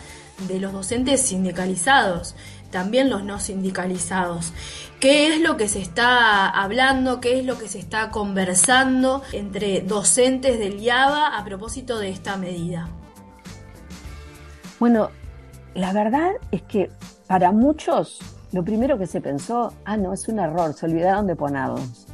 de 0.48 0.58
los 0.58 0.72
docentes 0.72 1.22
sindicalizados, 1.22 2.34
también 2.70 3.10
los 3.10 3.22
no 3.22 3.38
sindicalizados. 3.38 4.52
¿Qué 4.98 5.32
es 5.32 5.40
lo 5.40 5.56
que 5.56 5.68
se 5.68 5.80
está 5.80 6.48
hablando? 6.48 7.20
¿Qué 7.20 7.38
es 7.38 7.46
lo 7.46 7.58
que 7.58 7.68
se 7.68 7.78
está 7.78 8.10
conversando 8.10 9.22
entre 9.32 9.82
docentes 9.82 10.58
del 10.58 10.80
IABA 10.80 11.38
a 11.38 11.44
propósito 11.44 11.98
de 11.98 12.10
esta 12.10 12.36
medida? 12.36 12.88
Bueno, 14.80 15.10
la 15.74 15.92
verdad 15.92 16.32
es 16.50 16.62
que 16.62 16.90
para 17.28 17.52
muchos 17.52 18.18
lo 18.50 18.64
primero 18.64 18.98
que 18.98 19.06
se 19.06 19.20
pensó, 19.20 19.72
ah, 19.84 19.96
no, 19.96 20.12
es 20.12 20.26
un 20.28 20.40
error, 20.40 20.74
se 20.74 20.86
olvidaron 20.86 21.28
de 21.28 21.36
ponerlos. 21.36 22.06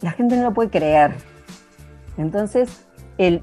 La 0.00 0.12
gente 0.12 0.36
no 0.36 0.44
lo 0.44 0.54
puede 0.54 0.70
creer. 0.70 1.37
Entonces, 2.18 2.86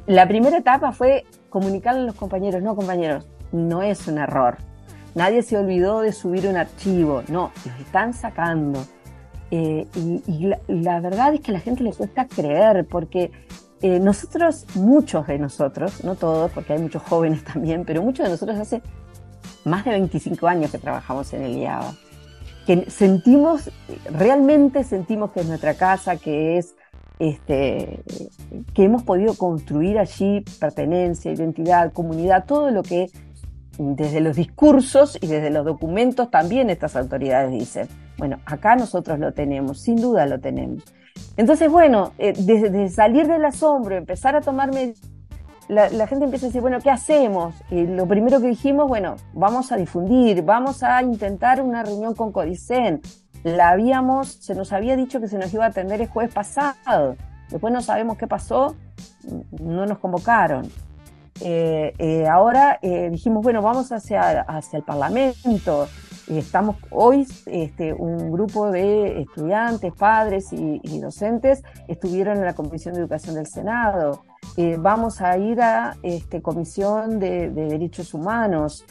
la 0.06 0.28
primera 0.28 0.58
etapa 0.58 0.92
fue 0.92 1.26
comunicarle 1.50 2.02
a 2.02 2.06
los 2.06 2.16
compañeros, 2.16 2.62
no 2.62 2.76
compañeros, 2.76 3.28
no 3.52 3.82
es 3.82 4.08
un 4.08 4.18
error. 4.18 4.58
Nadie 5.16 5.42
se 5.42 5.58
olvidó 5.58 6.02
de 6.02 6.12
subir 6.12 6.48
un 6.48 6.58
archivo, 6.58 7.24
no, 7.30 7.52
los 7.66 7.80
están 7.80 8.14
sacando. 8.14 8.86
Eh, 9.52 9.88
y, 9.96 10.52
la, 10.68 11.00
verdad 11.00 11.34
es 11.34 11.40
que 11.40 11.52
a 11.52 11.54
la 11.54 11.60
gente 11.62 11.84
le 11.84 11.94
cuesta 11.94 12.28
creer, 12.28 12.86
porque 12.86 13.32
eh, 13.82 14.00
nosotros, 14.00 14.66
muchos 14.76 15.28
de 15.28 15.40
nosotros, 15.40 16.04
no 16.04 16.16
todos, 16.16 16.52
porque 16.52 16.74
hay 16.74 16.80
muchos 16.80 17.02
jóvenes 17.04 17.44
también, 17.54 17.86
pero 17.86 18.02
muchos 18.02 18.26
de 18.26 18.32
nosotros 18.32 18.60
hace 18.60 18.82
más 19.64 19.86
de 19.86 19.92
25 19.92 20.48
años 20.48 20.72
que 20.72 20.78
trabajamos 20.78 21.34
en 21.34 21.44
el 21.44 21.58
IABA, 21.58 21.94
que 22.66 22.90
sentimos, 22.90 23.72
realmente 24.12 24.84
sentimos 24.84 25.32
que 25.32 25.42
es 25.42 25.48
nuestra 25.48 25.76
casa, 25.76 26.18
que 26.18 26.58
es 26.58 26.76
este, 27.19 28.04
que 28.73 28.84
hemos 28.84 29.04
podido 29.04 29.36
construir 29.36 29.97
allí 29.99 30.43
pertenencia, 30.60 31.32
identidad, 31.32 31.93
comunidad, 31.93 32.45
todo 32.45 32.71
lo 32.71 32.84
que 32.84 33.10
desde 33.78 34.21
los 34.21 34.36
discursos 34.36 35.17
y 35.21 35.28
desde 35.28 35.49
los 35.49 35.65
documentos 35.65 36.32
también 36.32 36.69
estas 36.69 36.95
autoridades 36.95 37.51
dicen. 37.51 37.88
Bueno, 38.17 38.39
acá 38.45 38.75
nosotros 38.75 39.19
lo 39.19 39.34
tenemos, 39.34 39.82
sin 39.82 39.97
duda 39.97 40.25
lo 40.25 40.39
tenemos. 40.39 40.84
Entonces, 41.38 41.69
bueno, 41.69 42.13
eh, 42.17 42.34
desde, 42.38 42.89
salir 42.89 43.28
del 43.28 43.43
asombro, 43.45 43.95
empezar 43.95 44.36
a 44.36 44.41
tomar 44.41 44.73
medidas 44.73 45.01
la, 45.67 46.08
gente 46.08 46.25
empieza 46.25 46.45
a 46.45 46.49
decir, 46.49 46.62
bueno, 46.62 46.80
¿qué 46.82 46.91
hacemos? 46.91 47.56
Y 47.71 47.88
lo 47.88 48.08
primero 48.08 48.39
que 48.39 48.47
dijimos, 48.47 48.88
bueno, 48.88 49.15
vamos 49.34 49.71
a 49.71 49.78
difundir, 49.78 50.43
vamos 50.43 50.84
a 50.84 51.01
intentar 51.01 51.62
una 51.62 51.84
reunión 51.84 52.13
con 52.13 52.32
Codicen. 52.32 53.01
La 53.46 53.70
habíamos, 53.70 54.30
se 54.30 54.56
nos 54.56 54.74
había 54.74 54.96
dicho 54.96 55.22
que 55.22 55.28
se 55.28 55.38
nos 55.38 55.54
iba 55.54 55.66
a 55.66 55.68
atender 55.68 56.02
el 56.02 56.08
jueves 56.08 56.34
pasado. 56.34 57.16
Después 57.52 57.72
no 57.72 57.80
sabemos 57.80 58.18
qué 58.18 58.26
pasó, 58.26 58.76
no 59.62 59.86
nos 59.86 60.00
convocaron. 60.00 60.68
Eh, 61.42 61.94
eh, 62.00 62.28
ahora 62.28 62.80
eh, 62.82 63.12
dijimos, 63.12 63.44
bueno, 63.44 63.62
vamos 63.62 63.92
hacia, 63.92 64.42
hacia 64.42 64.78
el 64.78 64.84
Parlamento. 64.84 65.88
Estamos 66.28 66.78
hoy, 66.90 67.28
este, 67.46 67.94
un 67.94 68.32
grupo 68.32 68.72
de 68.72 69.22
estudiantes, 69.22 69.94
padres 69.94 70.52
y, 70.52 71.00
docentes 71.00 71.62
estuvieron 71.88 72.38
en 72.38 72.46
la 72.46 72.56
Comisión 72.56 72.96
de 72.96 73.02
Educación 73.02 73.36
del 73.36 73.46
Senado. 73.46 74.24
Vamos 74.80 75.22
a 75.22 75.38
ir 75.38 75.62
a 75.62 75.98
este, 76.02 76.42
Comisión 76.42 77.20
de, 77.20 77.52
Derechos 77.52 78.16
Humanos, 78.16 78.86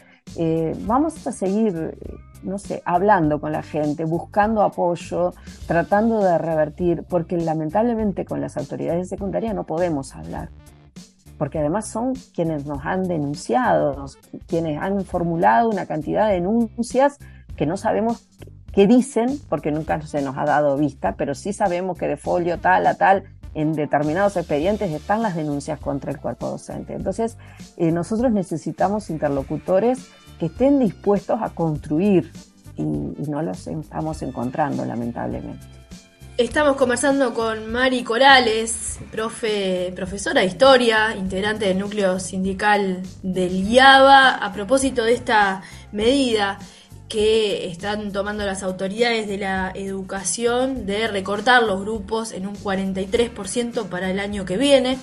vamos 0.86 1.26
a 1.26 1.32
seguir, 1.32 1.98
no 2.44 2.58
sé, 2.58 2.82
hablando 2.84 3.40
con 3.40 3.52
la 3.52 3.62
gente, 3.62 4.04
buscando 4.04 4.62
apoyo, 4.62 5.34
tratando 5.66 6.22
de 6.22 6.38
revertir, 6.38 7.04
porque 7.08 7.36
lamentablemente 7.36 8.24
con 8.24 8.40
las 8.40 8.56
autoridades 8.56 9.02
de 9.02 9.16
secundaria 9.16 9.54
no 9.54 9.64
podemos 9.64 10.14
hablar, 10.14 10.50
porque 11.38 11.58
además 11.58 11.88
son 11.88 12.14
quienes 12.34 12.66
nos 12.66 12.84
han 12.84 13.04
denunciado, 13.04 14.06
quienes 14.46 14.80
han 14.80 15.04
formulado 15.04 15.68
una 15.68 15.86
cantidad 15.86 16.28
de 16.28 16.34
denuncias 16.34 17.18
que 17.56 17.66
no 17.66 17.76
sabemos 17.76 18.28
qué 18.72 18.86
dicen, 18.86 19.38
porque 19.48 19.70
nunca 19.70 20.00
se 20.02 20.22
nos 20.22 20.36
ha 20.36 20.44
dado 20.44 20.76
vista, 20.76 21.14
pero 21.16 21.34
sí 21.34 21.52
sabemos 21.52 21.96
que 21.96 22.08
de 22.08 22.16
folio 22.16 22.58
tal 22.58 22.86
a 22.86 22.94
tal 22.94 23.24
en 23.54 23.72
determinados 23.72 24.36
expedientes 24.36 24.90
están 24.90 25.22
las 25.22 25.36
denuncias 25.36 25.78
contra 25.78 26.10
el 26.10 26.18
cuerpo 26.18 26.50
docente. 26.50 26.94
Entonces, 26.94 27.38
eh, 27.76 27.92
nosotros 27.92 28.32
necesitamos 28.32 29.10
interlocutores 29.10 30.10
que 30.38 30.46
estén 30.46 30.78
dispuestos 30.78 31.40
a 31.42 31.50
construir 31.50 32.32
y, 32.76 32.82
no 32.82 33.42
los 33.42 33.66
estamos 33.66 34.22
encontrando, 34.22 34.84
lamentablemente. 34.84 35.64
Estamos 36.36 36.76
conversando 36.76 37.32
con 37.32 37.70
Mari 37.70 38.02
Corales, 38.02 38.98
profe, 39.12 39.92
profesora 39.94 40.40
de 40.40 40.48
historia, 40.48 41.14
integrante 41.16 41.66
del 41.66 41.78
núcleo 41.78 42.18
sindical 42.18 43.02
del 43.22 43.68
IABA, 43.68 44.34
a 44.34 44.52
propósito 44.52 45.04
de 45.04 45.12
esta 45.12 45.62
medida 45.92 46.58
que 47.08 47.68
están 47.68 48.10
tomando 48.10 48.44
las 48.44 48.64
autoridades 48.64 49.28
de 49.28 49.38
la 49.38 49.70
educación 49.76 50.86
de 50.86 51.06
recortar 51.06 51.62
los 51.62 51.80
grupos 51.80 52.32
en 52.32 52.48
un 52.48 52.56
43% 52.56 53.86
para 53.86 54.10
el 54.10 54.18
año 54.18 54.44
que 54.44 54.56
viene 54.56 54.98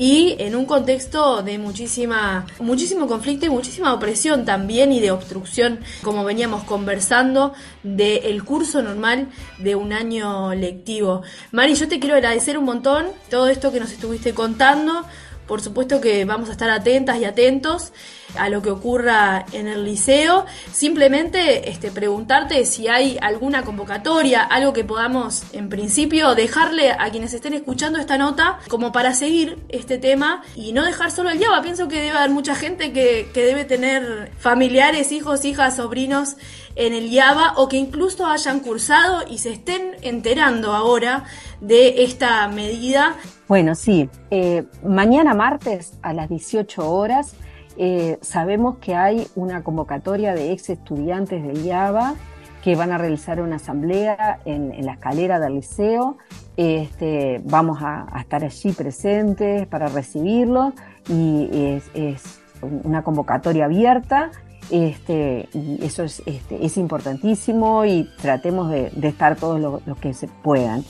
y 0.00 0.34
en 0.38 0.56
un 0.56 0.64
contexto 0.64 1.42
de 1.42 1.58
muchísima, 1.58 2.46
muchísimo 2.58 3.06
conflicto 3.06 3.44
y 3.44 3.50
muchísima 3.50 3.92
opresión 3.92 4.46
también 4.46 4.92
y 4.92 5.00
de 5.00 5.10
obstrucción, 5.10 5.80
como 6.02 6.24
veníamos 6.24 6.64
conversando, 6.64 7.52
del 7.82 8.42
curso 8.42 8.80
normal 8.80 9.28
de 9.58 9.74
un 9.74 9.92
año 9.92 10.54
lectivo. 10.54 11.20
Mari, 11.52 11.74
yo 11.74 11.86
te 11.86 12.00
quiero 12.00 12.16
agradecer 12.16 12.56
un 12.56 12.64
montón 12.64 13.08
todo 13.28 13.48
esto 13.48 13.70
que 13.72 13.78
nos 13.78 13.92
estuviste 13.92 14.32
contando. 14.32 15.04
Por 15.50 15.62
supuesto 15.62 16.00
que 16.00 16.24
vamos 16.24 16.48
a 16.48 16.52
estar 16.52 16.70
atentas 16.70 17.18
y 17.18 17.24
atentos 17.24 17.92
a 18.38 18.48
lo 18.48 18.62
que 18.62 18.70
ocurra 18.70 19.44
en 19.50 19.66
el 19.66 19.84
liceo. 19.84 20.46
Simplemente 20.70 21.68
este, 21.68 21.90
preguntarte 21.90 22.64
si 22.64 22.86
hay 22.86 23.18
alguna 23.20 23.64
convocatoria, 23.64 24.44
algo 24.44 24.72
que 24.72 24.84
podamos 24.84 25.42
en 25.52 25.68
principio 25.68 26.36
dejarle 26.36 26.92
a 26.92 27.10
quienes 27.10 27.34
estén 27.34 27.54
escuchando 27.54 27.98
esta 27.98 28.16
nota 28.16 28.60
como 28.68 28.92
para 28.92 29.12
seguir 29.12 29.58
este 29.70 29.98
tema 29.98 30.44
y 30.54 30.72
no 30.72 30.84
dejar 30.84 31.10
solo 31.10 31.30
el 31.30 31.40
YABA. 31.40 31.62
Pienso 31.62 31.88
que 31.88 31.96
debe 31.96 32.16
haber 32.16 32.30
mucha 32.30 32.54
gente 32.54 32.92
que, 32.92 33.28
que 33.34 33.44
debe 33.44 33.64
tener 33.64 34.30
familiares, 34.38 35.10
hijos, 35.10 35.44
hijas, 35.44 35.74
sobrinos 35.74 36.36
en 36.76 36.94
el 36.94 37.10
YABA 37.10 37.54
o 37.56 37.68
que 37.68 37.76
incluso 37.76 38.24
hayan 38.24 38.60
cursado 38.60 39.24
y 39.28 39.38
se 39.38 39.50
estén 39.50 39.96
enterando 40.02 40.74
ahora 40.74 41.24
de 41.60 42.04
esta 42.04 42.46
medida. 42.46 43.16
Bueno, 43.50 43.74
sí, 43.74 44.08
eh, 44.30 44.62
mañana 44.84 45.34
martes 45.34 45.98
a 46.02 46.12
las 46.12 46.28
18 46.28 46.88
horas 46.88 47.34
eh, 47.76 48.16
sabemos 48.20 48.76
que 48.76 48.94
hay 48.94 49.26
una 49.34 49.64
convocatoria 49.64 50.34
de 50.34 50.52
ex 50.52 50.70
estudiantes 50.70 51.42
del 51.42 51.66
IABA 51.66 52.14
que 52.62 52.76
van 52.76 52.92
a 52.92 52.98
realizar 52.98 53.40
una 53.40 53.56
asamblea 53.56 54.38
en, 54.44 54.86
la 54.86 54.92
escalera 54.92 55.40
del 55.40 55.54
liceo. 55.54 56.16
Este, 56.56 57.42
vamos 57.44 57.78
a, 57.82 58.06
estar 58.20 58.44
allí 58.44 58.70
presentes 58.70 59.66
para 59.66 59.88
recibirlo 59.88 60.72
y 61.08 61.82
es, 61.92 62.38
una 62.84 63.02
convocatoria 63.02 63.64
abierta. 63.64 64.30
Este, 64.70 65.48
y 65.52 65.84
eso 65.84 66.04
es, 66.04 66.22
este, 66.24 66.64
es 66.64 66.76
importantísimo 66.76 67.84
y 67.84 68.08
tratemos 68.22 68.70
de, 68.70 68.92
estar 69.02 69.34
todos 69.34 69.58
los 69.58 69.98
que 69.98 70.14
se 70.14 70.28
puedan. 70.28 70.84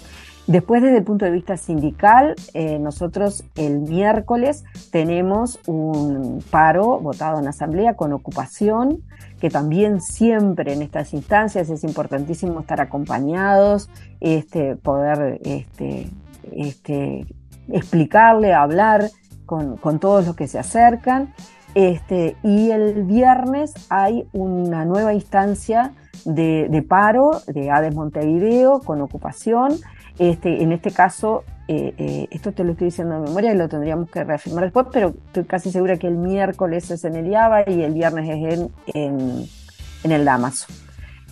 Después, 0.50 0.82
desde 0.82 0.96
el 0.96 1.04
punto 1.04 1.24
de 1.24 1.30
vista 1.30 1.56
sindical, 1.56 2.34
eh, 2.54 2.80
nosotros 2.80 3.44
el 3.54 3.78
miércoles 3.78 4.64
tenemos 4.90 5.60
un 5.68 6.42
paro 6.50 6.98
votado 6.98 7.38
en 7.38 7.46
asamblea 7.46 7.94
con 7.94 8.12
ocupación, 8.12 9.00
que 9.38 9.48
también 9.48 10.00
siempre 10.00 10.72
en 10.72 10.82
estas 10.82 11.14
instancias 11.14 11.70
es 11.70 11.84
importantísimo 11.84 12.58
estar 12.58 12.80
acompañados, 12.80 13.90
este, 14.18 14.74
poder 14.74 15.40
este, 15.44 16.10
este, 16.50 17.28
explicarle, 17.68 18.52
hablar 18.52 19.08
con, 19.46 19.78
todos 20.00 20.26
los 20.26 20.34
que 20.34 20.48
se 20.48 20.58
acercan. 20.58 21.32
Este, 21.76 22.36
y 22.42 22.72
el 22.72 23.04
viernes 23.04 23.72
hay 23.88 24.26
una 24.32 24.84
nueva 24.84 25.14
instancia 25.14 25.92
de, 26.24 26.66
de 26.68 26.82
paro 26.82 27.40
de 27.46 27.70
ADES 27.70 27.94
Montevideo 27.94 28.80
con 28.80 29.00
ocupación 29.00 29.74
este, 30.20 30.62
en 30.62 30.72
este 30.72 30.90
caso, 30.90 31.44
eh, 31.66 31.94
eh, 31.96 32.28
esto 32.30 32.52
te 32.52 32.62
lo 32.62 32.72
estoy 32.72 32.88
diciendo 32.88 33.14
de 33.14 33.20
memoria 33.20 33.54
y 33.54 33.56
lo 33.56 33.70
tendríamos 33.70 34.10
que 34.10 34.22
reafirmar 34.22 34.64
después, 34.64 34.88
pero 34.92 35.14
estoy 35.28 35.44
casi 35.44 35.72
segura 35.72 35.96
que 35.96 36.08
el 36.08 36.18
miércoles 36.18 36.90
es 36.90 37.06
en 37.06 37.16
el 37.16 37.26
IABA 37.28 37.70
y 37.70 37.80
el 37.80 37.94
viernes 37.94 38.28
es 38.28 38.70
en, 38.94 40.12
el 40.12 40.24
Damaso. 40.26 40.66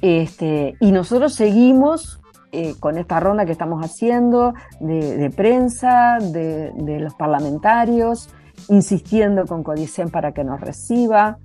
Este, 0.00 0.74
y 0.80 0.90
nosotros 0.90 1.34
seguimos 1.34 2.18
eh, 2.50 2.76
con 2.80 2.96
esta 2.96 3.20
ronda 3.20 3.44
que 3.44 3.52
estamos 3.52 3.84
haciendo 3.84 4.54
de, 4.80 5.30
prensa, 5.36 6.16
de, 6.18 6.98
los 6.98 7.12
parlamentarios, 7.14 8.30
insistiendo 8.70 9.44
con 9.44 9.62
Codicen 9.62 10.08
para 10.08 10.32
que 10.32 10.44
nos 10.44 10.62
reciba. 10.62 11.36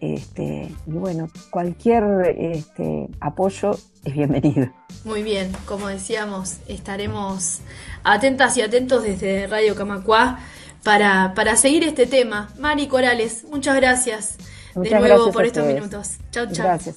Este, 0.00 0.74
y 0.86 0.92
bueno, 0.92 1.28
cualquier 1.50 2.04
este, 2.38 3.08
apoyo 3.20 3.72
es 4.04 4.14
bienvenido. 4.14 4.70
Muy 5.04 5.22
bien, 5.22 5.52
como 5.66 5.88
decíamos, 5.88 6.56
estaremos 6.68 7.58
atentas 8.02 8.56
y 8.56 8.62
atentos 8.62 9.02
desde 9.02 9.46
Radio 9.46 9.74
Camacuá 9.74 10.40
para, 10.82 11.34
para 11.34 11.56
seguir 11.56 11.84
este 11.84 12.06
tema. 12.06 12.48
Mari 12.58 12.86
Corales, 12.86 13.44
muchas 13.50 13.76
gracias 13.76 14.38
de 14.74 14.90
nuevo 14.90 15.30
por 15.32 15.44
estos 15.44 15.66
minutos. 15.66 16.16
Chao, 16.30 16.46
chao. 16.50 16.64
Gracias. 16.64 16.96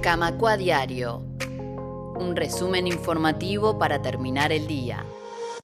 Camacuá 0.00 0.56
Diario, 0.56 1.22
un 2.16 2.34
resumen 2.34 2.86
informativo 2.88 3.78
para 3.78 4.02
terminar 4.02 4.52
el 4.52 4.66
día. 4.66 5.04